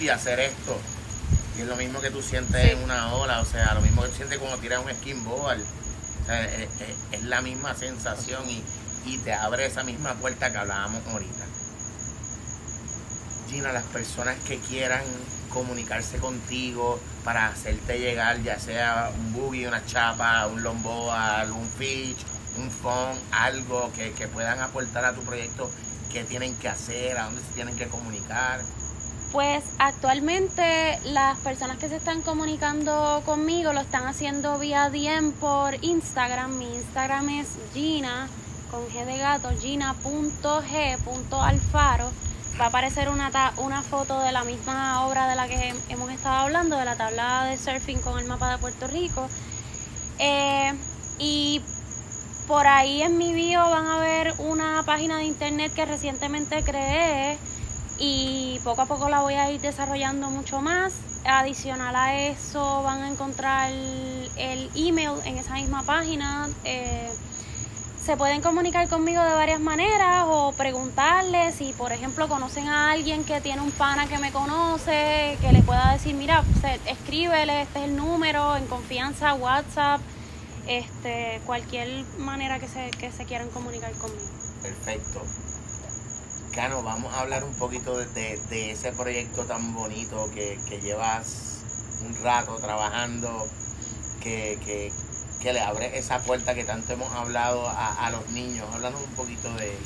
y 0.00 0.08
hacer 0.08 0.40
esto. 0.40 0.76
Y 1.56 1.60
es 1.62 1.66
lo 1.66 1.76
mismo 1.76 2.00
que 2.00 2.10
tú 2.10 2.22
sientes 2.22 2.62
Sí. 2.62 2.70
en 2.70 2.82
una 2.82 3.12
ola, 3.14 3.40
o 3.40 3.44
sea, 3.44 3.74
lo 3.74 3.80
mismo 3.82 4.02
que 4.02 4.08
tú 4.08 4.16
sientes 4.16 4.38
cuando 4.38 4.58
tiras 4.58 4.82
un 4.84 4.90
skimboard. 4.90 5.60
O 5.60 6.26
sea, 6.26 6.44
es, 6.44 6.68
es- 6.80 6.96
es 7.12 7.22
la 7.24 7.42
misma 7.42 7.74
sensación 7.74 8.48
y, 8.48 8.62
y 9.04 9.18
te 9.18 9.32
abre 9.34 9.66
esa 9.66 9.82
misma 9.82 10.14
puerta 10.14 10.50
que 10.50 10.58
hablábamos 10.58 11.02
ahorita. 11.08 11.44
Gina, 13.50 13.72
las 13.72 13.84
personas 13.84 14.36
que 14.46 14.58
quieran 14.60 15.02
comunicarse 15.50 16.16
contigo 16.18 16.98
para 17.24 17.48
hacerte 17.48 17.98
llegar, 17.98 18.42
ya 18.42 18.58
sea 18.58 19.10
un 19.14 19.32
buggy, 19.34 19.66
una 19.66 19.84
chapa, 19.84 20.46
un 20.46 20.62
longboard, 20.62 21.50
un 21.50 21.68
fish, 21.68 22.16
un 22.58 22.70
phone, 22.70 23.18
algo 23.32 23.90
que, 23.94 24.12
que 24.12 24.28
puedan 24.28 24.60
aportar 24.60 25.04
a 25.04 25.12
tu 25.14 25.20
proyecto, 25.22 25.70
qué 26.12 26.24
tienen 26.24 26.54
que 26.56 26.68
hacer, 26.68 27.16
a 27.18 27.24
dónde 27.24 27.40
se 27.42 27.52
tienen 27.54 27.76
que 27.76 27.88
comunicar. 27.88 28.60
Pues 29.32 29.64
actualmente 29.78 30.98
las 31.04 31.38
personas 31.38 31.78
que 31.78 31.88
se 31.88 31.96
están 31.96 32.20
comunicando 32.20 33.22
conmigo 33.24 33.72
lo 33.72 33.80
están 33.80 34.06
haciendo 34.06 34.58
vía 34.58 34.90
DM 34.90 35.32
por 35.32 35.82
Instagram. 35.82 36.58
Mi 36.58 36.66
Instagram 36.74 37.28
es 37.30 37.46
Gina 37.72 38.28
con 38.70 38.86
G 38.88 39.04
de 39.06 39.16
gato, 39.18 39.48
gina.g.alfaro, 40.92 42.10
va 42.60 42.64
a 42.64 42.68
aparecer 42.68 43.08
una, 43.08 43.30
ta- 43.30 43.52
una 43.58 43.82
foto 43.82 44.20
de 44.20 44.32
la 44.32 44.44
misma 44.44 45.06
obra 45.06 45.28
de 45.28 45.36
la 45.36 45.46
que 45.48 45.74
hemos 45.88 46.10
estado 46.10 46.36
hablando, 46.36 46.76
de 46.76 46.84
la 46.84 46.96
tabla 46.96 47.44
de 47.44 47.56
surfing 47.56 48.00
con 48.00 48.18
el 48.18 48.26
mapa 48.26 48.50
de 48.50 48.58
Puerto 48.58 48.86
Rico. 48.88 49.28
Eh, 50.18 50.72
y 51.18 51.62
por 52.46 52.66
ahí 52.66 53.02
en 53.02 53.18
mi 53.18 53.32
bio 53.32 53.60
van 53.70 53.86
a 53.86 53.98
ver 53.98 54.34
una 54.38 54.82
página 54.84 55.18
de 55.18 55.24
internet 55.24 55.72
que 55.74 55.84
recientemente 55.84 56.62
creé 56.62 57.38
y 57.98 58.58
poco 58.64 58.82
a 58.82 58.86
poco 58.86 59.08
la 59.08 59.20
voy 59.20 59.34
a 59.34 59.50
ir 59.50 59.60
desarrollando 59.60 60.30
mucho 60.30 60.60
más. 60.60 60.92
Adicional 61.24 61.94
a 61.94 62.16
eso 62.16 62.82
van 62.82 63.02
a 63.02 63.08
encontrar 63.08 63.70
el 63.70 64.70
email 64.74 65.12
en 65.24 65.38
esa 65.38 65.54
misma 65.54 65.82
página. 65.84 66.48
Eh, 66.64 67.08
se 68.02 68.16
pueden 68.16 68.42
comunicar 68.42 68.88
conmigo 68.88 69.22
de 69.22 69.32
varias 69.32 69.60
maneras 69.60 70.24
o 70.26 70.52
preguntarles 70.58 71.54
si, 71.54 71.72
por 71.72 71.92
ejemplo, 71.92 72.26
conocen 72.26 72.66
a 72.66 72.90
alguien 72.90 73.22
que 73.22 73.40
tiene 73.40 73.62
un 73.62 73.70
pana 73.70 74.08
que 74.08 74.18
me 74.18 74.32
conoce, 74.32 75.38
que 75.40 75.52
le 75.52 75.62
pueda 75.62 75.92
decir, 75.92 76.16
mira, 76.16 76.42
escríbele, 76.86 77.62
este 77.62 77.78
es 77.78 77.84
el 77.84 77.96
número, 77.96 78.56
en 78.56 78.66
confianza, 78.66 79.34
WhatsApp, 79.34 80.00
este, 80.66 81.40
cualquier 81.46 82.04
manera 82.18 82.58
que 82.58 82.68
se, 82.68 82.90
que 82.92 83.10
se 83.12 83.24
quieran 83.24 83.48
comunicar 83.50 83.92
conmigo. 83.92 84.22
Perfecto. 84.62 85.22
Cano, 86.54 86.82
vamos 86.82 87.12
a 87.14 87.20
hablar 87.20 87.44
un 87.44 87.54
poquito 87.54 87.96
de, 87.96 88.06
de- 88.06 88.38
de 88.50 88.72
ese 88.72 88.92
proyecto 88.92 89.44
tan 89.44 89.74
bonito 89.74 90.30
que, 90.34 90.58
que 90.68 90.80
llevas 90.80 91.60
un 92.04 92.14
rato 92.22 92.56
trabajando, 92.56 93.46
que, 94.22 94.58
que- 94.64 94.92
que 95.40 95.52
le 95.52 95.60
abre 95.60 95.98
esa 95.98 96.20
puerta 96.20 96.54
que 96.54 96.62
tanto 96.64 96.92
hemos 96.92 97.10
hablado 97.12 97.66
a, 97.68 98.06
a 98.06 98.10
los 98.10 98.28
niños. 98.30 98.64
Háblanos 98.74 99.00
un 99.00 99.14
poquito 99.16 99.52
de 99.54 99.70
él. 99.72 99.78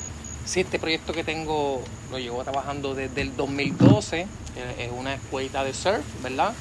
Sí, 0.45 0.59
este 0.61 0.77
proyecto 0.77 1.13
que 1.13 1.23
tengo 1.23 1.81
lo 2.11 2.19
llevo 2.19 2.43
trabajando 2.43 2.93
desde 2.93 3.21
el 3.21 3.35
2012. 3.35 4.21
eh, 4.55 4.75
Es 4.77 4.91
una 4.91 5.15
escuelita 5.15 5.63
de 5.63 5.73
surf, 5.73 6.05
¿verdad? 6.21 6.53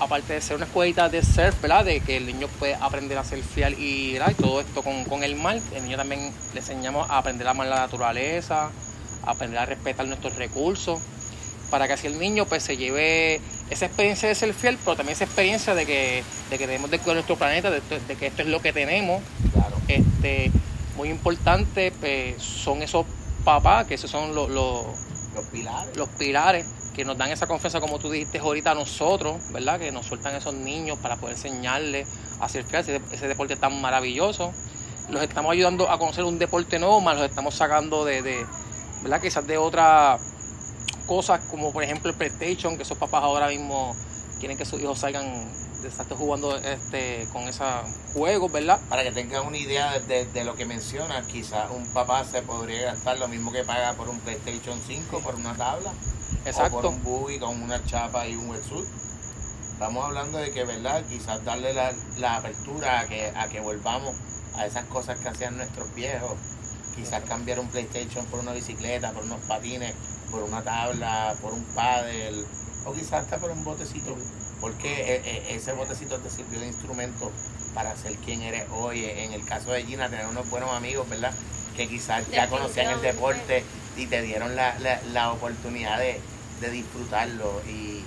Aparte 0.00 0.32
de 0.32 0.40
ser 0.40 0.56
una 0.56 0.64
escuelita 0.64 1.08
de 1.08 1.22
surf, 1.22 1.60
¿verdad? 1.60 1.84
De 1.84 2.00
que 2.00 2.16
el 2.16 2.26
niño 2.26 2.48
puede 2.58 2.74
aprender 2.74 3.18
a 3.18 3.24
surfear 3.24 3.72
y, 3.78 4.14
¿verdad? 4.14 4.30
y 4.30 4.34
todo 4.42 4.60
esto 4.60 4.82
con, 4.82 5.04
con 5.04 5.22
el 5.22 5.36
mar. 5.36 5.58
El 5.74 5.84
niño 5.84 5.96
también 5.96 6.32
le 6.54 6.60
enseñamos 6.60 7.08
a 7.10 7.18
aprender 7.18 7.46
a 7.46 7.50
amar 7.50 7.66
la 7.66 7.76
naturaleza, 7.76 8.70
a 9.24 9.30
aprender 9.30 9.58
a 9.58 9.66
respetar 9.66 10.06
nuestros 10.06 10.36
recursos, 10.36 11.00
para 11.70 11.86
que 11.86 11.92
así 11.92 12.06
el 12.06 12.18
niño 12.18 12.46
pues 12.46 12.62
se 12.62 12.76
lleve 12.76 13.40
esa 13.68 13.86
experiencia 13.86 14.28
de 14.28 14.34
ser 14.34 14.54
fiel, 14.54 14.78
pero 14.84 14.96
también 14.96 15.14
esa 15.14 15.24
experiencia 15.24 15.74
de 15.74 15.86
que, 15.86 16.24
de 16.48 16.58
que 16.58 16.66
debemos 16.66 16.90
de 16.90 16.98
cuidar 16.98 17.14
nuestro 17.16 17.36
planeta, 17.36 17.70
de, 17.70 17.80
de 18.08 18.16
que 18.16 18.26
esto 18.26 18.42
es 18.42 18.48
lo 18.48 18.60
que 18.60 18.72
tenemos 18.72 19.22
Claro. 19.52 19.76
este 19.86 20.50
muy 20.96 21.08
importante 21.10 21.92
pues, 22.00 22.42
son 22.42 22.82
esos 22.82 23.06
papás 23.44 23.86
que 23.86 23.94
esos 23.94 24.10
son 24.10 24.34
los, 24.34 24.50
los, 24.50 24.84
Los 25.34 25.44
pilares. 25.46 25.96
los 25.96 26.08
pilares 26.10 26.66
que 26.94 27.04
nos 27.04 27.16
dan 27.16 27.30
esa 27.30 27.46
confianza 27.46 27.80
como 27.80 27.98
tú 27.98 28.10
dijiste 28.10 28.38
ahorita 28.38 28.72
a 28.72 28.74
nosotros 28.74 29.36
verdad 29.52 29.78
que 29.78 29.92
nos 29.92 30.06
sueltan 30.06 30.34
esos 30.34 30.54
niños 30.54 30.98
para 30.98 31.16
poder 31.16 31.36
enseñarles 31.36 32.08
a 32.40 32.46
ese, 32.46 33.00
ese 33.12 33.28
deporte 33.28 33.56
tan 33.56 33.80
maravilloso. 33.80 34.52
Los 35.08 35.22
estamos 35.22 35.52
ayudando 35.52 35.90
a 35.90 35.98
conocer 35.98 36.24
un 36.24 36.38
deporte 36.38 36.78
nuevo 36.78 37.00
más 37.00 37.16
los 37.16 37.28
estamos 37.28 37.54
sacando 37.54 38.04
de, 38.04 38.22
de 38.22 38.46
verdad 39.02 39.20
quizás 39.20 39.46
de 39.46 39.58
otras 39.58 40.20
cosas 41.06 41.40
como 41.50 41.72
por 41.72 41.82
ejemplo 41.82 42.10
el 42.10 42.16
PlayStation 42.16 42.76
que 42.76 42.82
esos 42.82 42.98
papás 42.98 43.22
ahora 43.22 43.48
mismo 43.48 43.94
quieren 44.40 44.56
que 44.56 44.64
sus 44.64 44.80
hijos 44.80 44.98
salgan 44.98 45.24
de 45.82 45.88
estar 45.88 46.06
jugando 46.08 46.56
este 46.56 47.28
con 47.32 47.42
esos 47.42 47.66
juegos 48.14 48.50
verdad 48.50 48.80
Para 48.88 49.02
que 49.02 49.12
tengan 49.12 49.46
una 49.46 49.56
idea 49.56 49.98
de, 50.00 50.44
lo 50.44 50.54
que 50.56 50.64
mencionas, 50.64 51.26
quizás 51.26 51.70
un 51.70 51.86
papá 51.92 52.24
se 52.24 52.42
podría 52.42 52.86
gastar 52.86 53.18
lo 53.18 53.28
mismo 53.28 53.52
que 53.52 53.62
paga 53.64 53.92
por 53.94 54.08
un 54.08 54.18
PlayStation 54.20 54.80
5, 54.84 55.20
por 55.20 55.34
una 55.34 55.54
tabla. 55.54 55.92
o 55.92 56.70
por 56.70 56.86
un 56.86 57.02
buggy 57.02 57.38
con 57.38 57.62
una 57.62 57.84
chapa 57.84 58.26
y 58.26 58.34
un 58.34 58.50
wetsuit. 58.50 58.86
Estamos 59.72 60.04
hablando 60.04 60.38
de 60.38 60.50
que, 60.50 60.64
¿verdad? 60.64 61.02
Quizás 61.08 61.44
darle 61.44 61.72
la, 61.72 61.92
la 62.18 62.36
apertura 62.36 63.00
a 63.00 63.06
que, 63.06 63.32
a 63.34 63.48
que 63.48 63.60
volvamos 63.60 64.14
a 64.56 64.66
esas 64.66 64.84
cosas 64.86 65.18
que 65.20 65.28
hacían 65.28 65.56
nuestros 65.56 65.94
viejos. 65.94 66.36
Quizás 66.94 67.22
cambiar 67.24 67.60
un 67.60 67.68
PlayStation 67.68 68.26
por 68.26 68.40
una 68.40 68.52
bicicleta, 68.52 69.12
por 69.12 69.24
unos 69.24 69.40
patines, 69.46 69.94
por 70.30 70.42
una 70.42 70.62
tabla, 70.62 71.34
por 71.40 71.52
un 71.52 71.64
paddle, 71.74 72.44
o 72.84 72.92
quizás 72.92 73.24
hasta 73.24 73.38
por 73.38 73.50
un 73.50 73.64
botecito. 73.64 74.16
Porque 74.60 74.88
e- 75.14 75.22
e- 75.24 75.56
ese 75.56 75.72
botecito 75.72 76.18
te 76.18 76.28
sirvió 76.30 76.60
de 76.60 76.66
instrumento 76.66 77.32
para 77.74 77.96
ser 77.96 78.14
quien 78.16 78.42
eres 78.42 78.64
hoy. 78.72 79.04
En 79.06 79.32
el 79.32 79.44
caso 79.46 79.72
de 79.72 79.84
Gina, 79.84 80.08
tener 80.10 80.26
unos 80.26 80.48
buenos 80.50 80.70
amigos, 80.72 81.08
¿verdad? 81.08 81.32
Que 81.76 81.88
quizás 81.88 82.28
ya 82.30 82.48
conocían 82.48 82.88
el 82.90 83.00
deporte 83.02 83.64
y 83.96 84.06
te 84.06 84.22
dieron 84.22 84.54
la, 84.56 84.78
la- 84.80 85.00
la 85.12 85.32
oportunidad 85.32 85.98
de, 85.98 86.20
de 86.60 86.70
disfrutarlo. 86.70 87.62
Y, 87.66 88.04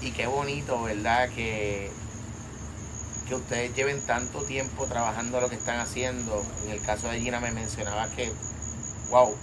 y 0.00 0.10
qué 0.12 0.26
bonito, 0.26 0.82
¿verdad? 0.82 1.28
Que, 1.30 1.90
que 3.28 3.34
ustedes 3.34 3.74
lleven 3.74 4.00
tanto 4.06 4.42
tiempo 4.42 4.86
trabajando 4.86 5.40
lo 5.40 5.48
que 5.48 5.56
están 5.56 5.78
haciendo. 5.78 6.44
En 6.64 6.70
el 6.72 6.82
caso 6.82 7.08
de 7.08 7.20
Gina 7.20 7.38
me 7.40 7.52
mencionaba 7.52 8.08
que, 8.16 8.32
wow, 9.10 9.34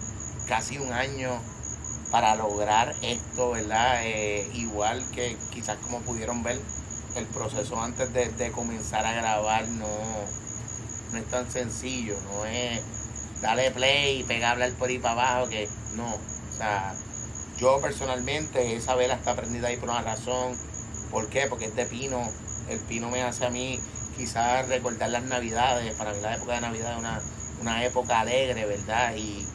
casi 0.48 0.78
un 0.78 0.92
año 0.92 1.40
para 2.14 2.36
lograr 2.36 2.94
esto, 3.02 3.50
¿verdad? 3.50 4.02
Eh, 4.04 4.48
igual 4.54 5.04
que 5.16 5.36
quizás 5.52 5.78
como 5.80 6.00
pudieron 6.02 6.44
ver, 6.44 6.60
el 7.16 7.26
proceso 7.26 7.82
antes 7.82 8.14
de, 8.14 8.30
de 8.30 8.52
comenzar 8.52 9.04
a 9.04 9.14
grabar 9.14 9.68
no, 9.68 9.88
no 11.12 11.18
es 11.18 11.26
tan 11.32 11.50
sencillo, 11.50 12.16
no 12.32 12.46
es 12.46 12.84
darle 13.42 13.72
play 13.72 14.20
y 14.20 14.24
pegar 14.26 14.52
hablar 14.52 14.72
por 14.74 14.90
ahí 14.90 15.00
para 15.00 15.14
abajo, 15.14 15.50
que 15.50 15.68
no. 15.96 16.06
O 16.06 16.56
sea, 16.56 16.94
yo 17.58 17.82
personalmente 17.82 18.76
esa 18.76 18.94
vela 18.94 19.16
está 19.16 19.36
prendida 19.36 19.70
ahí 19.70 19.78
por 19.78 19.90
una 19.90 20.04
razón. 20.04 20.56
¿Por 21.10 21.30
qué? 21.30 21.48
Porque 21.50 21.66
es 21.66 21.76
de 21.76 21.88
pino. 21.88 22.22
El 22.70 22.80
pino 22.82 23.10
me 23.10 23.24
hace 23.24 23.48
a 23.48 23.50
mí 23.50 23.80
quizás 24.16 24.70
recordar 24.70 25.10
las 25.10 25.24
navidades. 25.24 25.96
Para 25.96 26.14
mí 26.14 26.22
la 26.22 26.36
época 26.36 26.54
de 26.54 26.62
Navidad 26.62 26.92
es 26.92 27.00
una, 27.00 27.20
una 27.60 27.84
época 27.84 28.20
alegre, 28.20 28.68
¿verdad? 28.68 29.16
Y, 29.16 29.48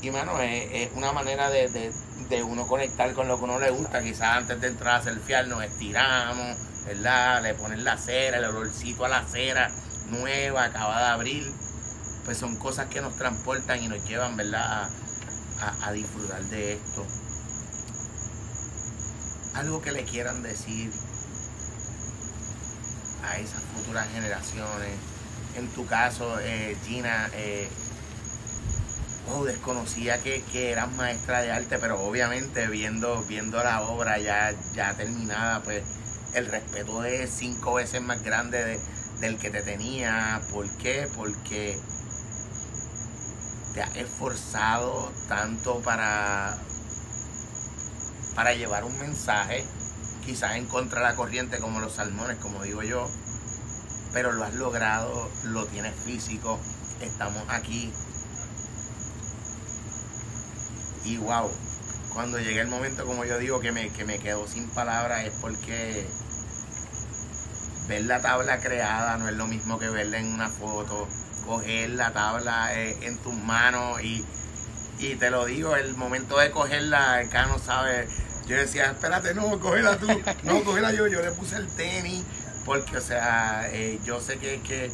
y 0.00 0.10
mano, 0.10 0.40
es, 0.40 0.90
una 0.94 1.12
manera 1.12 1.50
de, 1.50 1.68
de- 1.68 1.92
de 2.28 2.42
uno 2.42 2.66
conectar 2.66 3.12
con 3.14 3.26
lo 3.28 3.38
que 3.38 3.44
uno 3.44 3.58
le 3.58 3.70
gusta. 3.70 4.02
Quizás 4.02 4.36
antes 4.38 4.60
de 4.60 4.68
entrar 4.68 5.00
a 5.00 5.04
surfear 5.04 5.46
nos 5.48 5.62
estiramos, 5.64 6.56
¿verdad? 6.86 7.42
Le 7.42 7.54
ponen 7.54 7.84
la 7.84 7.96
cera, 7.96 8.38
el 8.38 8.44
olorcito 8.44 9.04
a 9.04 9.08
la 9.08 9.24
cera 9.24 9.70
nueva, 10.10 10.64
acabada 10.64 11.06
de 11.08 11.12
abrir. 11.14 11.52
Pues 12.24 12.36
son 12.38 12.56
cosas 12.56 12.86
que 12.88 13.00
nos 13.00 13.16
transportan 13.16 13.82
y 13.82 13.88
nos 13.88 14.06
llevan, 14.06 14.36
¿verdad? 14.36 14.62
A, 14.82 14.88
a- 15.66 15.86
a 15.88 15.92
disfrutar 15.92 16.42
de 16.44 16.74
esto. 16.74 17.04
Algo 19.54 19.80
que 19.82 19.90
le 19.92 20.04
quieran 20.04 20.42
decir 20.42 20.92
a 23.24 23.38
esas 23.38 23.62
futuras 23.74 24.06
generaciones. 24.12 24.90
En 25.56 25.66
tu 25.68 25.86
caso, 25.86 26.38
eh, 26.40 26.76
Gina, 26.86 27.28
eh, 27.34 27.68
oh, 29.34 29.44
desconocía 29.44 30.18
que, 30.22 30.42
que 30.52 30.72
eras 30.72 30.90
maestra 30.92 31.40
de 31.42 31.52
arte, 31.52 31.78
pero 31.78 32.00
obviamente 32.00 32.66
viendo, 32.68 33.22
viendo 33.28 33.62
la 33.62 33.82
obra 33.82 34.18
ya, 34.18 34.52
ya 34.74 34.94
terminada, 34.94 35.62
pues 35.62 35.82
el 36.34 36.46
respeto 36.46 37.04
es 37.04 37.30
cinco 37.30 37.74
veces 37.74 38.00
más 38.02 38.22
grande 38.22 38.62
de- 38.64 38.80
del 39.20 39.38
que 39.38 39.50
te 39.50 39.62
tenía. 39.62 40.40
¿Por 40.52 40.68
qué? 40.78 41.08
Porque 41.16 41.78
te 43.74 43.82
has 43.82 43.96
esforzado 43.96 45.10
tanto 45.28 45.80
para, 45.80 46.56
para 48.34 48.54
llevar 48.54 48.84
un 48.84 48.98
mensaje, 48.98 49.64
quizás 50.24 50.56
en 50.56 50.66
contra 50.66 51.00
de 51.00 51.06
la 51.08 51.16
corriente 51.16 51.58
como 51.58 51.80
los 51.80 51.94
salmones, 51.94 52.36
como 52.38 52.62
digo 52.62 52.82
yo, 52.82 53.06
pero 54.12 54.32
lo 54.32 54.44
has 54.44 54.54
logrado, 54.54 55.28
lo 55.44 55.66
tienes 55.66 55.94
físico, 56.04 56.58
estamos 57.00 57.42
aquí. 57.48 57.92
Y 61.04 61.16
wow, 61.18 61.50
cuando 62.12 62.38
llegue 62.38 62.60
el 62.60 62.68
momento, 62.68 63.04
como 63.04 63.24
yo 63.24 63.38
digo, 63.38 63.60
que 63.60 63.72
me, 63.72 63.90
que 63.90 64.04
me 64.04 64.18
quedo 64.18 64.46
sin 64.46 64.68
palabras, 64.68 65.24
es 65.24 65.32
porque 65.40 66.06
ver 67.88 68.04
la 68.04 68.20
tabla 68.20 68.60
creada 68.60 69.16
no 69.16 69.28
es 69.28 69.34
lo 69.34 69.46
mismo 69.46 69.78
que 69.78 69.88
verla 69.88 70.18
en 70.18 70.26
una 70.26 70.48
foto, 70.48 71.08
coger 71.46 71.90
la 71.90 72.12
tabla 72.12 72.74
eh, 72.74 72.98
en 73.02 73.16
tus 73.18 73.34
manos 73.34 74.02
y, 74.02 74.24
y 74.98 75.14
te 75.14 75.30
lo 75.30 75.46
digo, 75.46 75.74
el 75.74 75.96
momento 75.96 76.38
de 76.38 76.50
cogerla, 76.50 77.18
acá 77.18 77.46
no 77.46 77.58
sabe, 77.58 78.06
yo 78.46 78.56
decía, 78.56 78.90
espérate, 78.90 79.34
no, 79.34 79.58
cógela 79.58 79.96
tú, 79.96 80.08
no, 80.42 80.62
cógela 80.64 80.92
yo, 80.92 81.06
yo 81.06 81.22
le 81.22 81.30
puse 81.32 81.56
el 81.56 81.68
tenis, 81.76 82.24
porque, 82.64 82.98
o 82.98 83.00
sea, 83.00 83.68
eh, 83.72 83.98
yo 84.04 84.20
sé 84.20 84.38
que, 84.38 84.60
que, 84.60 84.92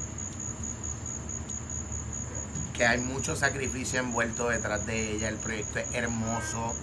que 2.74 2.84
hay 2.86 2.98
mucho 3.00 3.36
sacrificio 3.36 4.00
envuelto 4.00 4.48
detrás 4.48 4.84
de 4.86 5.12
ella, 5.12 5.28
el 5.28 5.36
proyecto 5.36 5.78
es 5.78 5.94
hermoso 5.94 6.74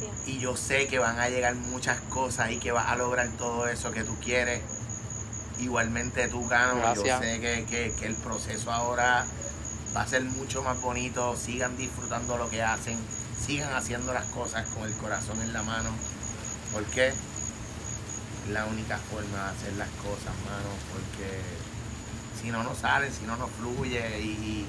Gracias. 0.00 0.26
y 0.26 0.38
yo 0.38 0.56
sé 0.56 0.86
que 0.88 0.98
van 0.98 1.18
a 1.20 1.28
llegar 1.28 1.54
muchas 1.54 2.00
cosas 2.02 2.50
y 2.50 2.58
que 2.58 2.72
vas 2.72 2.86
a 2.88 2.96
lograr 2.96 3.28
todo 3.36 3.68
eso 3.68 3.92
que 3.92 4.04
tú 4.04 4.16
quieres. 4.20 4.62
Igualmente 5.58 6.28
tú, 6.28 6.48
Cano, 6.48 6.94
yo 6.94 7.02
sé 7.20 7.40
que, 7.40 7.64
que- 7.68 7.94
que 7.98 8.06
el 8.06 8.16
proceso 8.16 8.72
ahora 8.72 9.24
va 9.94 10.00
a 10.02 10.06
ser 10.06 10.22
mucho 10.24 10.62
más 10.62 10.80
bonito. 10.80 11.36
Sigan 11.36 11.76
disfrutando 11.76 12.36
lo 12.38 12.48
que 12.48 12.62
hacen, 12.62 12.98
sigan 13.46 13.72
haciendo 13.74 14.12
las 14.14 14.24
cosas 14.28 14.66
con 14.70 14.84
el 14.84 14.96
corazón 14.96 15.40
en 15.42 15.52
la 15.52 15.62
mano. 15.62 15.90
Porque 16.72 17.08
es 17.08 17.14
la 18.50 18.64
única 18.64 18.96
forma 18.98 19.44
de 19.44 19.50
hacer 19.50 19.72
las 19.74 19.90
cosas, 19.90 20.34
mano. 20.46 20.70
Porque 20.90 21.30
si 22.42 22.50
no, 22.50 22.62
no 22.64 22.74
salen, 22.74 23.12
si 23.12 23.24
no, 23.24 23.36
no 23.36 23.46
fluye. 23.46 24.18
Y. 24.18 24.66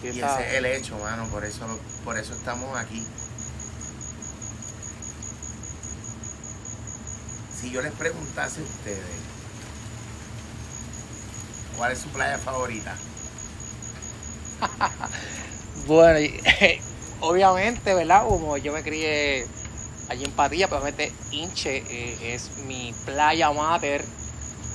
Se 0.00 0.06
y 0.06 0.20
ese 0.20 0.48
es 0.48 0.54
el 0.54 0.64
hecho, 0.64 0.98
mano. 0.98 1.26
Por 1.28 1.44
eso, 1.44 1.66
por 2.04 2.18
eso 2.18 2.32
estamos 2.32 2.76
aquí. 2.78 3.06
Si 7.60 7.70
yo 7.70 7.82
les 7.82 7.92
preguntase 7.92 8.60
a 8.60 8.64
ustedes, 8.64 9.04
¿cuál 11.76 11.92
es 11.92 11.98
su 11.98 12.08
playa 12.08 12.38
favorita? 12.38 12.96
Bueno, 15.86 16.18
y, 16.18 16.40
obviamente, 17.20 17.92
¿verdad? 17.92 18.26
Como 18.26 18.56
yo 18.56 18.72
me 18.72 18.82
crié 18.82 19.46
allí 20.08 20.24
en 20.24 20.30
Patilla, 20.30 20.66
pues 20.66 20.80
obviamente 20.80 21.12
Inche 21.30 21.76
eh, 21.86 22.34
es 22.34 22.56
mi 22.66 22.94
playa 23.04 23.52
mater, 23.52 24.02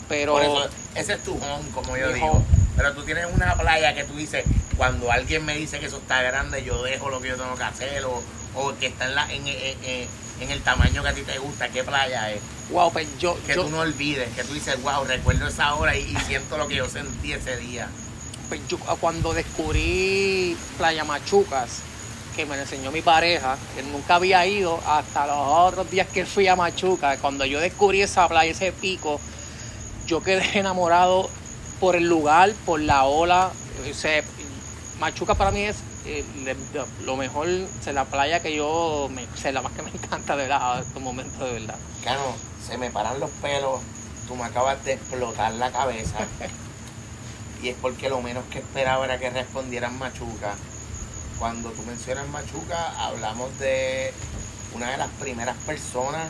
pero 0.10 0.34
Por 0.34 0.42
eso, 0.42 0.68
ese 0.96 1.14
es 1.14 1.24
tu 1.24 1.36
home, 1.36 1.70
como 1.74 1.96
yo 1.96 2.12
digo. 2.12 2.28
home. 2.32 2.46
Pero 2.76 2.94
tú 2.94 3.04
tienes 3.04 3.28
una 3.34 3.56
playa 3.56 3.94
que 3.94 4.04
tú 4.06 4.16
dices, 4.16 4.44
cuando 4.78 5.12
alguien 5.12 5.46
me 5.46 5.56
dice 5.56 5.80
que 5.80 5.86
eso 5.86 5.98
está 5.98 6.22
grande, 6.22 6.64
yo 6.64 6.82
dejo 6.84 7.10
lo 7.10 7.22
que 7.22 7.30
yo 7.30 7.36
tengo 7.38 7.56
que 7.56 7.64
hacer, 7.64 8.04
o, 8.06 8.22
o 8.56 8.74
que 8.80 8.88
está 8.88 9.06
en, 9.06 9.16
la, 9.16 9.32
en, 9.32 9.48
en- 9.48 9.78
en- 9.84 10.08
en 10.40 10.52
el 10.52 10.62
tamaño 10.62 11.04
que 11.04 11.10
a 11.10 11.14
ti 11.14 11.22
te 11.24 11.38
gusta, 11.38 11.68
¿qué 11.68 11.84
playa 11.84 12.32
es? 12.32 12.40
wow, 12.72 12.90
pues 12.94 13.08
yo, 13.20 13.38
Que 13.46 13.56
yo, 13.56 13.64
tú 13.64 13.70
no 13.72 13.80
olvides, 13.80 14.30
que 14.36 14.44
tú 14.46 14.54
dices, 14.54 14.82
wow, 14.82 15.04
recuerdo 15.04 15.48
esa 15.48 15.74
hora 15.76 15.96
y, 15.98 16.02
y 16.04 16.16
siento 16.28 16.58
lo 16.58 16.68
que 16.70 16.76
yo 16.76 16.88
sentí 16.88 17.34
ese 17.34 17.58
día. 17.58 17.90
pues 18.48 18.62
yo 18.70 18.78
cuando 19.02 19.34
descubrí 19.34 20.56
Playa 20.78 21.04
Machucas, 21.04 21.80
que 22.36 22.46
me 22.46 22.56
enseñó 22.58 22.92
mi 22.92 23.02
pareja, 23.02 23.58
que 23.76 23.84
nunca 23.84 24.16
había 24.16 24.46
ido 24.46 24.80
hasta 24.88 25.28
los 25.28 25.36
otros 25.38 25.92
días 25.92 26.08
que 26.08 26.26
fui 26.26 26.48
a 26.48 26.56
Machuca, 26.56 27.18
cuando 27.18 27.44
yo 27.46 27.60
descubrí 27.60 28.02
esa 28.02 28.28
playa, 28.30 28.52
ese 28.52 28.72
pico, 28.72 29.20
yo 30.10 30.24
quedé 30.24 30.44
enamorado 30.60 31.30
por 31.80 31.96
el 31.96 32.10
lugar, 32.10 32.52
por 32.66 32.82
la 32.82 33.06
ola. 33.06 33.52
O 33.90 33.94
sea, 33.94 34.22
Machuca 35.00 35.36
para 35.36 35.52
mí 35.52 35.62
es 35.62 35.78
eh, 36.06 36.26
lo 37.06 37.16
mejor, 37.16 37.48
o 37.48 37.92
la 37.92 38.06
playa 38.06 38.42
que 38.42 38.56
yo, 38.56 39.08
me, 39.12 39.24
o 39.24 39.38
sea, 39.38 39.52
la 39.52 39.62
más 39.62 39.72
que 39.74 39.84
me 39.84 39.90
encanta 39.94 40.36
de 40.36 40.44
verdad, 40.44 40.82
estos 40.82 41.02
momentos 41.02 41.40
de 41.40 41.60
verdad. 41.60 41.78
Cano, 42.04 42.36
se 42.68 42.78
me 42.78 42.90
paran 42.90 43.20
los 43.20 43.30
pelos, 43.42 43.80
tú 44.28 44.36
me 44.36 44.44
acabas 44.44 44.84
de 44.84 44.94
explotar 44.94 45.54
la 45.54 45.72
cabeza. 45.72 46.18
y 47.62 47.70
es 47.70 47.76
porque 47.80 48.10
lo 48.10 48.22
menos 48.22 48.44
que 48.46 48.60
esperaba 48.60 49.06
era 49.06 49.20
que 49.20 49.30
respondieran 49.30 49.98
Machuca. 49.98 50.56
Cuando 51.38 51.70
tú 51.70 51.84
mencionas 51.84 52.28
Machuca, 52.30 53.06
hablamos 53.06 53.58
de 53.60 54.12
una 54.74 54.92
de 54.92 54.98
las 54.98 55.10
primeras 55.12 55.56
personas 55.66 56.28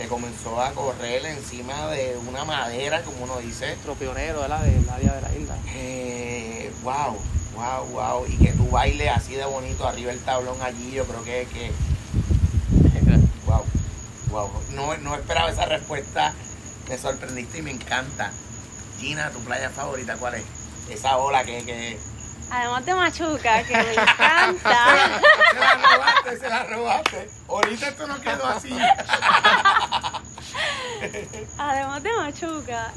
que 0.00 0.08
comenzó 0.08 0.58
a 0.62 0.72
correr 0.72 1.26
encima 1.26 1.88
de 1.88 2.16
una 2.26 2.46
madera, 2.46 3.02
como 3.02 3.24
uno 3.24 3.38
dice. 3.38 3.66
Nuestro 3.66 3.94
pionero 3.94 4.40
¿verdad? 4.40 4.62
del 4.62 4.88
área 4.88 5.12
de 5.12 5.20
la 5.20 5.34
isla. 5.34 5.58
Eh, 5.74 6.72
wow, 6.82 7.18
wow, 7.54 7.84
wow. 7.90 8.26
Y 8.26 8.38
que 8.38 8.52
tú 8.52 8.66
bailes 8.70 9.10
así 9.10 9.34
de 9.34 9.44
bonito 9.44 9.86
arriba 9.86 10.10
del 10.10 10.20
tablón 10.20 10.56
allí, 10.62 10.92
yo 10.92 11.04
creo 11.04 11.22
que, 11.22 11.46
que 11.52 11.70
wow, 13.46 13.62
wow. 14.30 14.50
No, 14.70 14.96
no 14.96 15.14
esperaba 15.14 15.50
esa 15.50 15.66
respuesta, 15.66 16.32
me 16.88 16.96
sorprendiste 16.96 17.58
y 17.58 17.62
me 17.62 17.72
encanta. 17.72 18.32
Gina, 18.98 19.30
¿tu 19.32 19.40
playa 19.40 19.68
favorita 19.68 20.16
cuál 20.16 20.36
es? 20.36 20.44
Esa 20.88 21.18
ola 21.18 21.44
que... 21.44 21.62
que... 21.64 21.98
Además 22.50 22.84
de 22.84 22.94
Machuca, 22.94 23.62
que 23.62 23.76
me 23.76 23.92
encanta. 23.92 25.20
Se 25.52 25.58
la 25.58 25.74
robaste, 25.74 26.38
se 26.38 26.48
la 26.48 26.62
robaste. 26.64 27.28
Ahorita 27.48 27.88
esto 27.88 28.06
no 28.06 28.20
quedó 28.20 28.46
así. 28.46 28.76
Además 31.58 32.02
de 32.02 32.12
Machuca, 32.12 32.92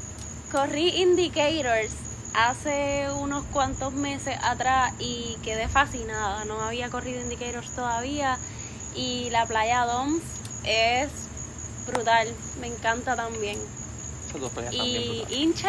corrí 0.50 0.88
Indicators 1.02 1.92
hace 2.34 3.06
unos 3.12 3.44
cuantos 3.46 3.92
meses 3.92 4.36
atrás 4.42 4.92
y 4.98 5.36
quedé 5.44 5.68
fascinada. 5.68 6.44
No 6.44 6.60
había 6.60 6.90
corrido 6.90 7.20
Indicators 7.20 7.74
todavía 7.74 8.38
y 8.94 9.30
la 9.30 9.46
playa 9.46 9.84
Doms 9.86 10.22
es 10.64 11.10
brutal. 11.86 12.28
Me 12.60 12.66
encanta 12.68 13.16
también. 13.16 13.58
Dos 14.40 14.52
Y. 14.72 15.24
Inche, 15.30 15.68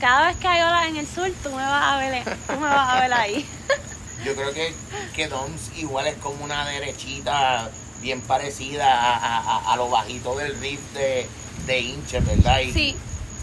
cada 0.00 0.28
vez 0.28 0.36
que 0.38 0.48
hay 0.48 0.62
olas 0.62 0.86
en 0.86 0.96
el 0.96 1.06
sur, 1.06 1.30
tú 1.42 1.50
me 1.50 1.56
vas 1.56 1.92
a 1.94 1.96
ver, 1.98 2.24
tú 2.46 2.52
me 2.54 2.60
vas 2.68 2.88
a 2.96 3.00
ver 3.00 3.12
ahí. 3.12 3.46
Yo 4.24 4.34
creo 4.34 4.52
que, 4.52 4.74
que 5.14 5.28
Doms 5.28 5.70
igual 5.76 6.06
es 6.06 6.16
como 6.16 6.42
una 6.44 6.66
derechita 6.66 7.70
bien 8.00 8.20
parecida 8.22 8.92
a, 8.92 9.16
a- 9.16 9.56
a- 9.58 9.72
a 9.72 9.76
lo 9.76 9.88
bajito 9.88 10.36
del 10.36 10.58
riff 10.60 10.80
de, 10.94 11.28
de 11.66 11.78
Inche, 11.80 12.20
¿verdad? 12.20 12.60
Y- 12.60 12.72
Sí, 12.72 12.96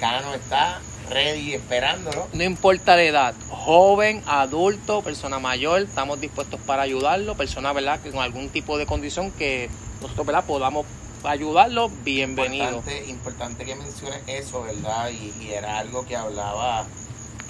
Cano 0.00 0.34
está 0.34 0.80
ready 1.10 1.54
esperándolo. 1.54 2.28
No 2.32 2.44
importa 2.44 2.96
la 2.96 3.02
edad, 3.02 3.34
joven, 3.48 4.22
adulto, 4.26 5.02
persona 5.02 5.38
mayor, 5.38 5.82
estamos 5.82 6.20
dispuestos 6.20 6.60
para 6.60 6.82
ayudarlo, 6.82 7.34
persona 7.36 7.72
verdad 7.72 8.00
que 8.00 8.10
con 8.10 8.20
algún 8.20 8.48
tipo 8.48 8.78
de 8.78 8.86
condición 8.86 9.30
que 9.32 9.68
nosotros 10.00 10.26
verdad 10.26 10.44
podamos 10.44 10.86
ayudarlo, 11.24 11.88
bienvenido. 12.04 12.76
Importante, 12.76 13.06
importante 13.08 13.64
que 13.64 13.74
menciones 13.74 14.20
eso, 14.26 14.62
¿verdad? 14.62 15.10
Y, 15.10 15.32
y 15.44 15.52
era 15.52 15.78
algo 15.78 16.06
que 16.06 16.16
hablaba, 16.16 16.86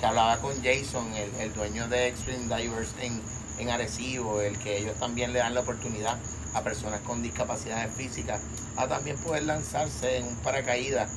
que 0.00 0.06
hablaba 0.06 0.38
con 0.38 0.54
Jason, 0.62 1.12
el, 1.14 1.30
el 1.40 1.54
dueño 1.54 1.88
de 1.88 2.08
Extreme 2.08 2.44
Divers 2.44 2.94
en, 3.00 3.20
en 3.58 3.70
Arecibo, 3.70 4.40
el 4.40 4.58
que 4.58 4.78
ellos 4.78 4.94
también 4.98 5.32
le 5.32 5.40
dan 5.40 5.54
la 5.54 5.60
oportunidad 5.60 6.16
a 6.54 6.62
personas 6.62 7.00
con 7.00 7.22
discapacidades 7.22 7.94
físicas 7.94 8.40
a 8.76 8.86
también 8.86 9.16
poder 9.18 9.42
lanzarse 9.42 10.18
en 10.18 10.26
un 10.26 10.36
paracaídas 10.36 11.10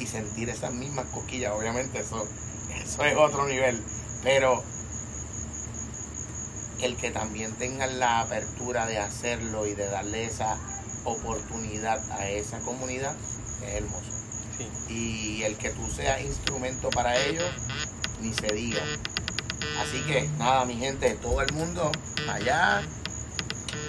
y 0.00 0.06
sentir 0.06 0.48
esas 0.48 0.72
mismas 0.72 1.06
cosquillas. 1.06 1.52
Obviamente 1.52 2.00
eso, 2.00 2.26
eso 2.82 3.04
es 3.04 3.16
otro 3.16 3.46
nivel, 3.46 3.80
pero 4.24 4.62
el 6.82 6.96
que 6.96 7.10
también 7.10 7.52
tengan 7.52 7.98
la 7.98 8.20
apertura 8.20 8.86
de 8.86 8.98
hacerlo 8.98 9.66
y 9.66 9.74
de 9.74 9.86
darle 9.86 10.24
esa 10.24 10.58
oportunidad 11.04 11.98
a 12.12 12.28
esa 12.28 12.58
comunidad 12.60 13.14
es 13.62 13.74
hermoso. 13.74 14.10
Sí. 14.56 14.92
Y 14.92 15.42
el 15.44 15.56
que 15.56 15.70
tú 15.70 15.86
seas 15.90 16.22
instrumento 16.22 16.90
para 16.90 17.16
ellos, 17.18 17.50
ni 18.20 18.32
se 18.34 18.54
diga. 18.54 18.82
Así 19.80 20.00
que 20.06 20.28
nada, 20.38 20.64
mi 20.64 20.74
gente, 20.76 21.14
todo 21.22 21.40
el 21.42 21.52
mundo 21.52 21.90
allá. 22.28 22.82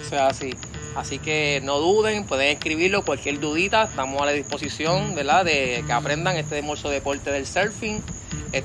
O 0.04 0.08
sea, 0.08 0.28
así. 0.28 0.54
Así 0.94 1.18
que 1.18 1.60
no 1.64 1.78
duden, 1.78 2.26
pueden 2.26 2.48
escribirlo, 2.48 3.04
cualquier 3.04 3.40
dudita, 3.40 3.84
estamos 3.84 4.20
a 4.20 4.26
la 4.26 4.32
disposición, 4.32 5.14
¿verdad? 5.14 5.44
De 5.44 5.82
que 5.86 5.92
aprendan 5.92 6.36
este 6.36 6.58
hermoso 6.58 6.90
deporte 6.90 7.30
del 7.30 7.46
surfing. 7.46 8.02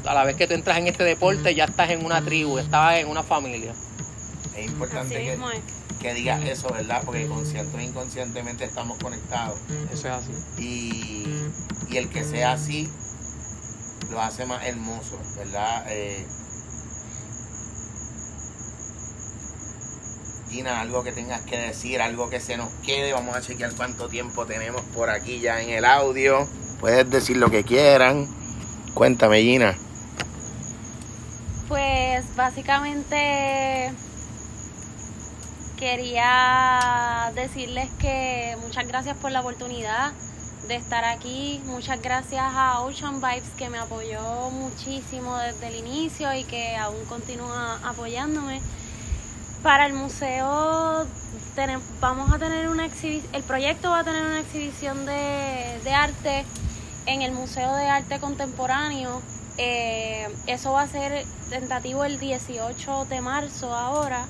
A 0.05 0.13
la 0.13 0.25
vez 0.25 0.35
que 0.35 0.47
tú 0.47 0.53
entras 0.53 0.77
en 0.77 0.87
este 0.87 1.05
deporte, 1.05 1.55
ya 1.55 1.65
estás 1.65 1.91
en 1.91 2.05
una 2.05 2.21
tribu, 2.21 2.57
estás 2.57 2.95
en 2.97 3.07
una 3.07 3.23
familia. 3.23 3.73
Es 4.57 4.65
importante 4.65 5.15
que, 5.15 5.37
que 6.01 6.13
digas 6.13 6.43
eso, 6.43 6.67
¿verdad? 6.73 7.01
Porque 7.05 7.27
consciente 7.27 7.77
o 7.77 7.79
inconscientemente 7.79 8.65
estamos 8.65 8.97
conectados. 8.97 9.57
Eso 9.91 10.07
es 10.07 10.13
así. 10.13 10.33
Y, 10.57 11.27
y 11.89 11.97
el 11.97 12.09
que 12.09 12.25
sea 12.25 12.53
así 12.53 12.89
lo 14.11 14.21
hace 14.21 14.45
más 14.45 14.65
hermoso, 14.65 15.17
¿verdad? 15.37 15.85
Eh, 15.89 16.25
Gina, 20.49 20.81
algo 20.81 21.03
que 21.03 21.11
tengas 21.11 21.41
que 21.41 21.57
decir, 21.57 22.01
algo 22.01 22.29
que 22.29 22.39
se 22.39 22.57
nos 22.57 22.69
quede. 22.85 23.13
Vamos 23.13 23.35
a 23.35 23.41
chequear 23.41 23.73
cuánto 23.75 24.07
tiempo 24.07 24.45
tenemos 24.45 24.81
por 24.93 25.09
aquí 25.09 25.39
ya 25.39 25.61
en 25.61 25.69
el 25.69 25.85
audio. 25.85 26.47
Puedes 26.79 27.09
decir 27.09 27.37
lo 27.37 27.49
que 27.49 27.63
quieran. 27.63 28.27
Cuéntame, 28.93 29.41
Gina. 29.41 29.75
Pues 31.67 32.35
básicamente 32.35 33.91
quería 35.77 37.31
decirles 37.35 37.89
que 37.99 38.57
muchas 38.61 38.87
gracias 38.87 39.17
por 39.17 39.31
la 39.31 39.41
oportunidad 39.41 40.11
de 40.67 40.75
estar 40.75 41.05
aquí. 41.05 41.61
Muchas 41.65 42.01
gracias 42.01 42.43
a 42.43 42.81
Ocean 42.81 43.21
Vibes 43.21 43.49
que 43.57 43.69
me 43.69 43.77
apoyó 43.77 44.49
muchísimo 44.51 45.37
desde 45.37 45.67
el 45.67 45.75
inicio 45.75 46.33
y 46.33 46.43
que 46.43 46.75
aún 46.75 47.05
continúa 47.05 47.79
apoyándome. 47.83 48.61
Para 49.67 49.85
el 49.85 49.91
museo 49.91 51.05
vamos 51.99 52.31
a 52.31 52.39
tener 52.39 52.69
una 52.69 52.85
exhibición, 52.85 53.35
el 53.35 53.43
proyecto 53.43 53.89
va 53.89 53.99
a 53.99 54.03
tener 54.05 54.23
una 54.23 54.39
exhibición 54.39 55.05
de, 55.05 55.81
de 55.83 55.93
arte 55.93 56.45
en 57.05 57.21
el 57.21 57.33
Museo 57.33 57.75
de 57.75 57.89
Arte 57.89 58.17
Contemporáneo. 58.21 59.21
Eh, 59.57 60.25
eso 60.47 60.71
va 60.71 60.83
a 60.83 60.87
ser 60.87 61.25
tentativo 61.49 62.05
el 62.05 62.17
18 62.17 63.07
de 63.09 63.19
marzo 63.19 63.75
ahora. 63.75 64.25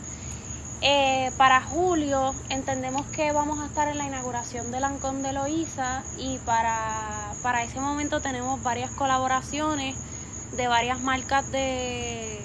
Eh, 0.81 1.29
para 1.37 1.61
julio 1.61 2.33
entendemos 2.49 3.05
que 3.15 3.31
vamos 3.31 3.59
a 3.59 3.67
estar 3.67 3.87
en 3.89 3.99
la 3.99 4.07
inauguración 4.07 4.71
del 4.71 4.85
Ancón 4.85 5.21
de 5.21 5.33
Loíza 5.33 6.01
y 6.17 6.39
para, 6.47 7.31
para 7.43 7.61
ese 7.61 7.79
momento 7.79 8.21
tenemos 8.21 8.63
varias 8.63 8.89
colaboraciones 8.89 9.95
de 10.53 10.67
varias 10.67 10.99
marcas 10.99 11.51
de, 11.51 12.41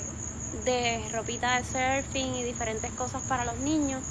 de 0.65 1.03
ropita 1.13 1.59
de 1.59 1.65
surfing 1.65 2.35
y 2.37 2.43
diferentes 2.45 2.91
cosas 2.93 3.23
para 3.29 3.45
los 3.45 3.59
niños. 3.59 4.03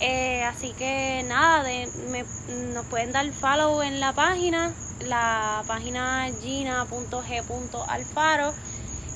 Eh, 0.00 0.42
así 0.44 0.72
que 0.78 1.24
nada, 1.26 1.62
de, 1.64 1.88
me- 2.10 2.24
nos 2.72 2.86
pueden 2.86 3.10
dar 3.12 3.28
follow 3.32 3.82
en 3.82 3.98
la 4.00 4.12
página, 4.12 4.72
la 5.00 5.62
página 5.66 6.28
gina.g.alfaro. 6.40 8.52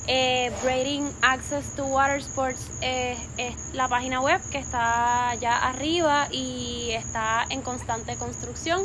Eh, 0.05 0.51
Braiding 0.63 1.09
Access 1.21 1.75
to 1.77 1.85
Water 1.85 2.17
Sports 2.19 2.59
eh, 2.81 3.15
es 3.37 3.73
la 3.73 3.87
página 3.87 4.19
web 4.19 4.41
que 4.51 4.57
está 4.57 5.33
ya 5.39 5.55
arriba 5.69 6.27
y 6.29 6.89
está 6.91 7.45
en 7.49 7.61
constante 7.61 8.17
construcción. 8.17 8.81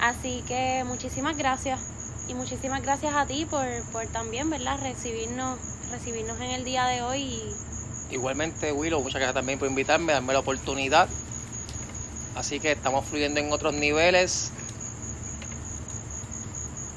Así 0.00 0.42
que 0.48 0.82
muchísimas 0.84 1.36
gracias 1.36 1.80
y 2.26 2.34
muchísimas 2.34 2.82
gracias 2.82 3.14
a 3.14 3.24
ti 3.26 3.46
por, 3.48 3.64
por 3.92 4.04
también, 4.08 4.50
¿verdad? 4.50 4.80
Recibirnos, 4.82 5.60
recibirnos 5.92 6.40
en 6.40 6.50
el 6.50 6.64
día 6.64 6.86
de 6.86 7.02
hoy 7.02 7.22
y 7.22 7.72
Igualmente, 8.12 8.72
Willow, 8.72 9.00
muchas 9.00 9.20
gracias 9.20 9.34
también 9.34 9.58
por 9.58 9.68
invitarme, 9.68 10.12
darme 10.12 10.34
la 10.34 10.40
oportunidad. 10.40 11.08
Así 12.34 12.60
que 12.60 12.72
estamos 12.72 13.06
fluyendo 13.06 13.40
en 13.40 13.50
otros 13.52 13.72
niveles. 13.72 14.50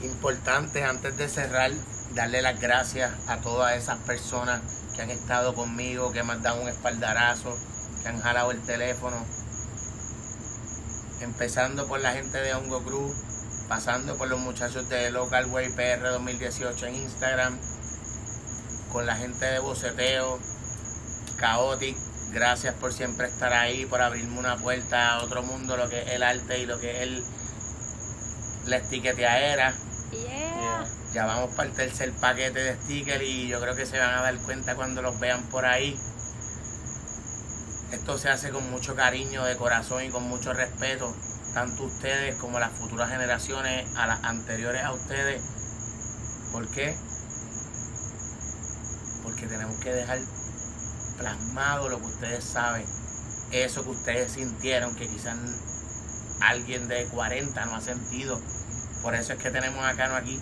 Importante 0.02 0.84
antes 0.84 1.16
de 1.16 1.30
cerrar, 1.30 1.72
darle 2.16 2.42
las 2.42 2.60
gracias 2.60 3.12
a 3.28 3.38
todas 3.38 3.78
esas 3.78 4.00
personas 4.00 4.60
que 4.94 5.04
han 5.04 5.10
estado 5.10 5.56
conmigo, 5.56 6.12
que 6.12 6.22
me 6.24 6.34
han 6.34 6.42
dado 6.42 6.62
un 6.62 6.68
espaldarazo, 6.68 7.56
que 8.04 8.10
han 8.10 8.20
jalado 8.20 8.52
el 8.52 8.62
teléfono. 8.66 9.16
Empezando 11.22 11.88
por 11.88 12.02
la 12.02 12.12
gente 12.12 12.40
de 12.40 12.54
Hongo 12.54 12.84
Cruz, 12.84 13.16
pasando 13.70 14.18
por 14.18 14.28
los 14.28 14.40
muchachos 14.42 14.90
de 14.90 15.12
Local 15.12 15.46
Way 15.46 15.70
PR 15.76 16.10
2018 16.10 16.88
en 16.88 16.96
Instagram, 16.96 17.58
con 18.96 19.06
la 19.06 19.18
gente 19.18 19.46
de 19.46 19.60
Boceteo, 19.60 20.40
Chaotic, 21.38 21.98
gracias 22.32 22.74
por 22.76 22.94
siempre 22.94 23.28
estar 23.28 23.52
ahí, 23.52 23.86
por 23.86 24.02
abrirme 24.02 24.40
una 24.40 24.56
puerta 24.56 25.16
a 25.16 25.22
otro 25.22 25.44
mundo, 25.44 25.76
lo 25.76 25.90
que 25.90 26.02
es 26.02 26.12
el 26.12 26.24
arte 26.24 26.60
y 26.60 26.66
lo 26.66 26.80
que 26.80 26.92
es 26.92 27.02
el, 27.02 27.26
la 28.68 28.78
etiqueteadera. 28.78 29.74
yeah. 30.12 30.86
Ya 31.14 31.26
vamos 31.26 31.54
para 31.56 31.68
el 31.68 31.76
tercer 31.76 32.14
paquete 32.22 32.58
de 32.64 32.74
stickers 32.84 33.22
y 33.22 33.50
yo 33.50 33.60
creo 33.60 33.76
que 33.76 33.86
se 33.86 34.00
van 34.00 34.14
a 34.14 34.22
dar 34.22 34.38
cuenta 34.38 34.76
cuando 34.76 35.02
los 35.02 35.20
vean 35.20 35.44
por 35.50 35.66
ahí. 35.66 36.00
Esto 37.92 38.18
se 38.18 38.30
hace 38.30 38.52
con 38.52 38.72
mucho 38.72 38.96
cariño 38.96 39.44
de 39.44 39.58
corazón 39.58 40.06
y 40.06 40.10
con 40.10 40.24
mucho 40.24 40.54
respeto, 40.54 41.14
tanto 41.54 41.84
ustedes 41.84 42.38
como 42.38 42.60
las 42.60 42.72
futuras 42.72 43.10
generaciones, 43.10 43.94
a 43.98 44.08
las 44.08 44.24
anteriores 44.24 44.86
a 44.86 44.94
ustedes. 44.94 45.42
¿Por 46.54 46.72
qué? 46.72 46.96
Porque 49.26 49.48
tenemos 49.48 49.76
que 49.82 49.92
dejar 49.92 50.20
plasmado 51.18 51.90
lo 51.90 52.00
que 52.00 52.06
ustedes 52.06 52.44
saben, 52.44 52.86
eso 53.52 53.84
que 53.84 53.90
ustedes 53.90 54.32
sintieron, 54.32 54.96
que 54.96 55.08
quizás 55.08 55.36
alguien 56.42 56.88
de 56.88 57.06
40 57.08 57.66
no 57.66 57.76
ha 57.76 57.82
sentido. 57.82 58.40
Por 59.02 59.16
eso 59.16 59.34
es 59.34 59.40
que 59.40 59.50
tenemos 59.52 59.84
a 59.84 59.96
Cano 59.96 60.16
aquí, 60.16 60.40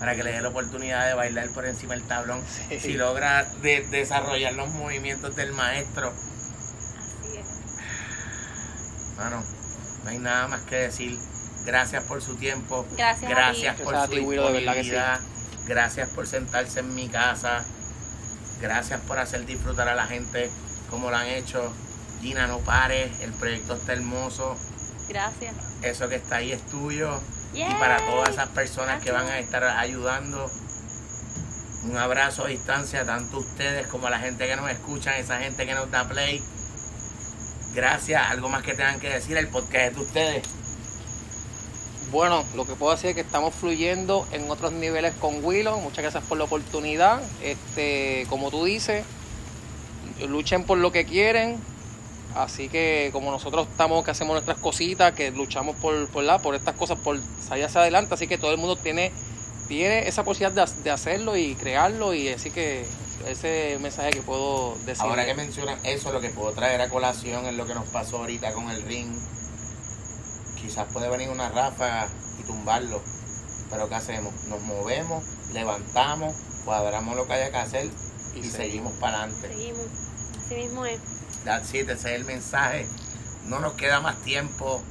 para 0.00 0.16
que 0.16 0.24
le 0.24 0.32
dé 0.32 0.40
la 0.40 0.48
oportunidad 0.48 1.06
de 1.06 1.14
bailar 1.14 1.48
por 1.50 1.64
encima 1.66 1.94
del 1.94 2.02
tablón. 2.04 2.42
Sí. 2.68 2.80
Si 2.80 2.92
logra 2.94 3.44
de- 3.62 3.86
desarrollar 3.90 4.54
los 4.54 4.68
movimientos 4.70 5.36
del 5.36 5.52
maestro, 5.52 6.08
Así 6.10 7.36
es. 7.38 7.46
mano, 9.16 9.42
no 10.04 10.10
hay 10.10 10.18
nada 10.18 10.48
más 10.48 10.62
que 10.62 10.76
decir. 10.76 11.18
Gracias 11.66 12.04
por 12.04 12.20
su 12.22 12.36
tiempo. 12.36 12.86
Gracias 12.96 13.30
a 13.30 13.34
Gracias 13.34 13.76
ti. 13.76 13.82
por 13.84 13.92
Gracias 13.94 14.10
a 14.10 14.14
su 14.14 14.20
ti, 14.20 14.26
Willow, 14.26 14.46
de 14.48 14.52
verdad 14.52 14.74
que 14.74 14.84
sí. 14.84 14.90
disponibilidad. 14.90 15.20
Gracias 15.66 16.08
por 16.10 16.26
sentarse 16.26 16.80
en 16.80 16.94
mi 16.94 17.08
casa. 17.08 17.64
Gracias 18.60 19.00
por 19.02 19.18
hacer 19.18 19.44
disfrutar 19.46 19.88
a 19.88 19.94
la 19.94 20.06
gente 20.06 20.50
como 20.90 21.10
lo 21.10 21.16
han 21.16 21.26
hecho. 21.26 21.72
Gina, 22.20 22.46
no 22.46 22.58
pares. 22.58 23.20
El 23.20 23.32
proyecto 23.32 23.74
está 23.74 23.92
hermoso. 23.92 24.56
Gracias. 25.08 25.54
Eso 25.82 26.08
que 26.08 26.16
está 26.16 26.36
ahí 26.36 26.52
es 26.52 26.64
tuyo. 26.66 27.20
Y 27.52 27.62
para 27.74 27.98
todas 27.98 28.30
esas 28.30 28.48
personas 28.48 29.02
que 29.02 29.12
van 29.12 29.26
a 29.26 29.38
estar 29.38 29.62
ayudando, 29.62 30.50
un 31.84 31.96
abrazo 31.96 32.44
a 32.44 32.48
distancia, 32.48 33.04
tanto 33.04 33.38
ustedes 33.38 33.86
como 33.86 34.08
a 34.08 34.10
la 34.10 34.18
gente 34.18 34.46
que 34.46 34.56
nos 34.56 34.70
escucha, 34.70 35.18
esa 35.18 35.38
gente 35.38 35.66
que 35.66 35.74
nos 35.74 35.90
da 35.90 36.08
play. 36.08 36.42
Gracias. 37.74 38.30
Algo 38.30 38.48
más 38.48 38.62
que 38.62 38.74
tengan 38.74 38.98
que 38.98 39.10
decir. 39.10 39.36
El 39.36 39.48
podcast 39.48 39.90
es 39.90 39.94
de 39.94 40.00
ustedes. 40.00 40.63
Bueno, 42.10 42.44
lo 42.54 42.66
que 42.66 42.74
puedo 42.74 42.92
decir 42.92 43.10
es 43.10 43.14
que 43.14 43.22
estamos 43.22 43.54
fluyendo 43.54 44.26
en 44.32 44.50
otros 44.50 44.72
niveles 44.72 45.14
con 45.14 45.44
Willow. 45.44 45.80
Muchas 45.80 46.02
gracias 46.02 46.24
por 46.24 46.38
la 46.38 46.44
oportunidad. 46.44 47.20
Este, 47.42 48.26
como 48.28 48.50
tú 48.50 48.64
dices, 48.64 49.04
luchen 50.28 50.64
por 50.64 50.78
lo 50.78 50.92
que 50.92 51.04
quieren. 51.04 51.58
Así 52.34 52.68
que 52.68 53.10
como 53.12 53.30
nosotros 53.30 53.68
estamos 53.70 54.04
que 54.04 54.10
hacemos 54.10 54.34
nuestras 54.34 54.58
cositas, 54.58 55.12
que 55.12 55.30
luchamos 55.30 55.76
por, 55.76 56.08
por, 56.08 56.24
la, 56.24 56.38
por 56.38 56.54
estas 56.54 56.74
cosas, 56.74 56.98
por 56.98 57.18
salir 57.40 57.64
hacia 57.64 57.80
adelante, 57.80 58.14
así 58.14 58.26
que 58.26 58.38
todo 58.38 58.50
el 58.50 58.58
mundo 58.58 58.74
tiene, 58.74 59.12
tiene 59.68 60.08
esa 60.08 60.24
posibilidad 60.24 60.66
de, 60.66 60.82
de 60.82 60.90
hacerlo 60.90 61.36
y 61.36 61.54
crearlo 61.54 62.12
y 62.12 62.28
así 62.28 62.50
que 62.50 62.84
ese 63.28 63.78
mensaje 63.80 64.10
que 64.10 64.22
puedo 64.22 64.76
decir. 64.84 65.04
Ahora 65.04 65.24
que 65.24 65.34
mencionan 65.34 65.78
eso, 65.84 66.12
lo 66.12 66.20
que 66.20 66.30
puedo 66.30 66.52
traer 66.52 66.80
a 66.80 66.88
colación 66.88 67.46
es 67.46 67.54
lo 67.54 67.66
que 67.66 67.74
nos 67.74 67.88
pasó 67.88 68.18
ahorita 68.18 68.52
con 68.52 68.68
el 68.68 68.82
ring. 68.82 69.14
Quizás 70.64 70.86
puede 70.94 71.10
venir 71.10 71.28
una 71.28 71.50
ráfaga 71.50 72.08
y 72.40 72.42
tumbarlo. 72.44 73.02
Pero 73.68 73.86
¿qué 73.86 73.96
hacemos? 73.96 74.32
Nos 74.44 74.62
movemos, 74.62 75.22
levantamos, 75.52 76.34
cuadramos 76.64 77.16
lo 77.16 77.26
que 77.26 77.34
haya 77.34 77.50
que 77.50 77.56
hacer 77.58 77.90
y, 78.34 78.38
Y 78.38 78.44
seguimos 78.44 78.94
para 78.94 79.24
adelante. 79.24 79.48
Seguimos. 79.48 79.86
Así 80.38 80.54
mismo 80.54 80.86
es. 80.86 81.00
That's 81.44 81.74
it, 81.74 81.90
ese 81.90 82.14
es 82.14 82.20
el 82.20 82.24
mensaje. 82.24 82.86
No 83.44 83.60
nos 83.60 83.74
queda 83.74 84.00
más 84.00 84.16
tiempo. 84.22 84.82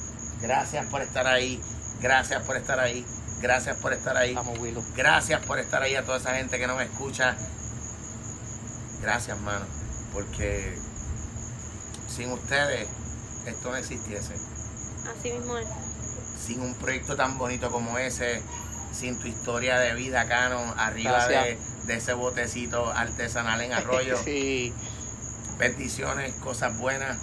Gracias 0.41 0.86
por 0.91 1.01
estar 1.01 1.26
ahí. 1.26 1.59
Gracias 2.01 2.43
por 2.43 2.55
estar 2.55 2.80
ahí. 2.80 3.03
Gracias 3.41 3.76
por 3.78 3.93
estar 3.93 4.15
ahí. 4.15 4.36
Vamos, 4.36 4.59
Willow. 4.59 4.84
Gracias 4.95 5.43
por 5.43 5.57
estar 5.57 5.82
ahí 5.82 5.95
a 5.95 6.05
toda 6.05 6.19
esa 6.19 6.36
gente 6.36 6.59
que 6.59 6.67
nos 6.67 6.80
escucha. 6.84 7.36
Gracias, 9.01 9.39
mano. 9.39 9.65
Porque 10.13 10.78
sin 12.07 12.32
ustedes 12.32 12.88
esto 13.47 13.71
no 13.71 13.78
existiese. 13.78 14.53
Así 15.10 15.32
mismo 15.32 15.58
es. 15.58 15.68
Sin 16.45 16.62
un 16.62 16.76
proyecto 16.76 17.16
tan 17.16 17.38
bonito 17.38 17.72
como 17.72 17.97
ese, 17.97 18.41
sin 18.91 19.20
tu 19.20 19.28
historia 19.28 19.80
de 19.80 19.93
vida, 19.95 20.28
Cano, 20.28 20.74
arriba 20.78 21.26
de 21.28 21.95
ese 21.95 22.14
botecito 22.14 22.91
artesanal 22.91 23.62
en 23.62 23.74
Arroyo. 23.74 24.18
sí. 24.24 24.74
Bendiciones, 25.58 26.34
cosas 26.36 26.78
buenas. 26.80 27.18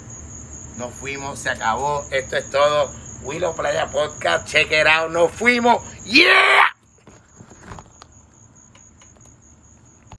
Nos 0.77 0.93
fuimos, 0.93 1.39
se 1.39 1.49
acabó. 1.49 2.05
Esto 2.11 2.37
es 2.37 2.49
todo. 2.49 2.91
Willow 3.23 3.55
Playa 3.55 3.87
Podcast, 3.91 4.47
check 4.47 4.71
it 4.71 4.87
out. 4.87 5.11
Nos 5.11 5.31
fuimos. 5.31 5.83
¡Yeah! 6.05 6.75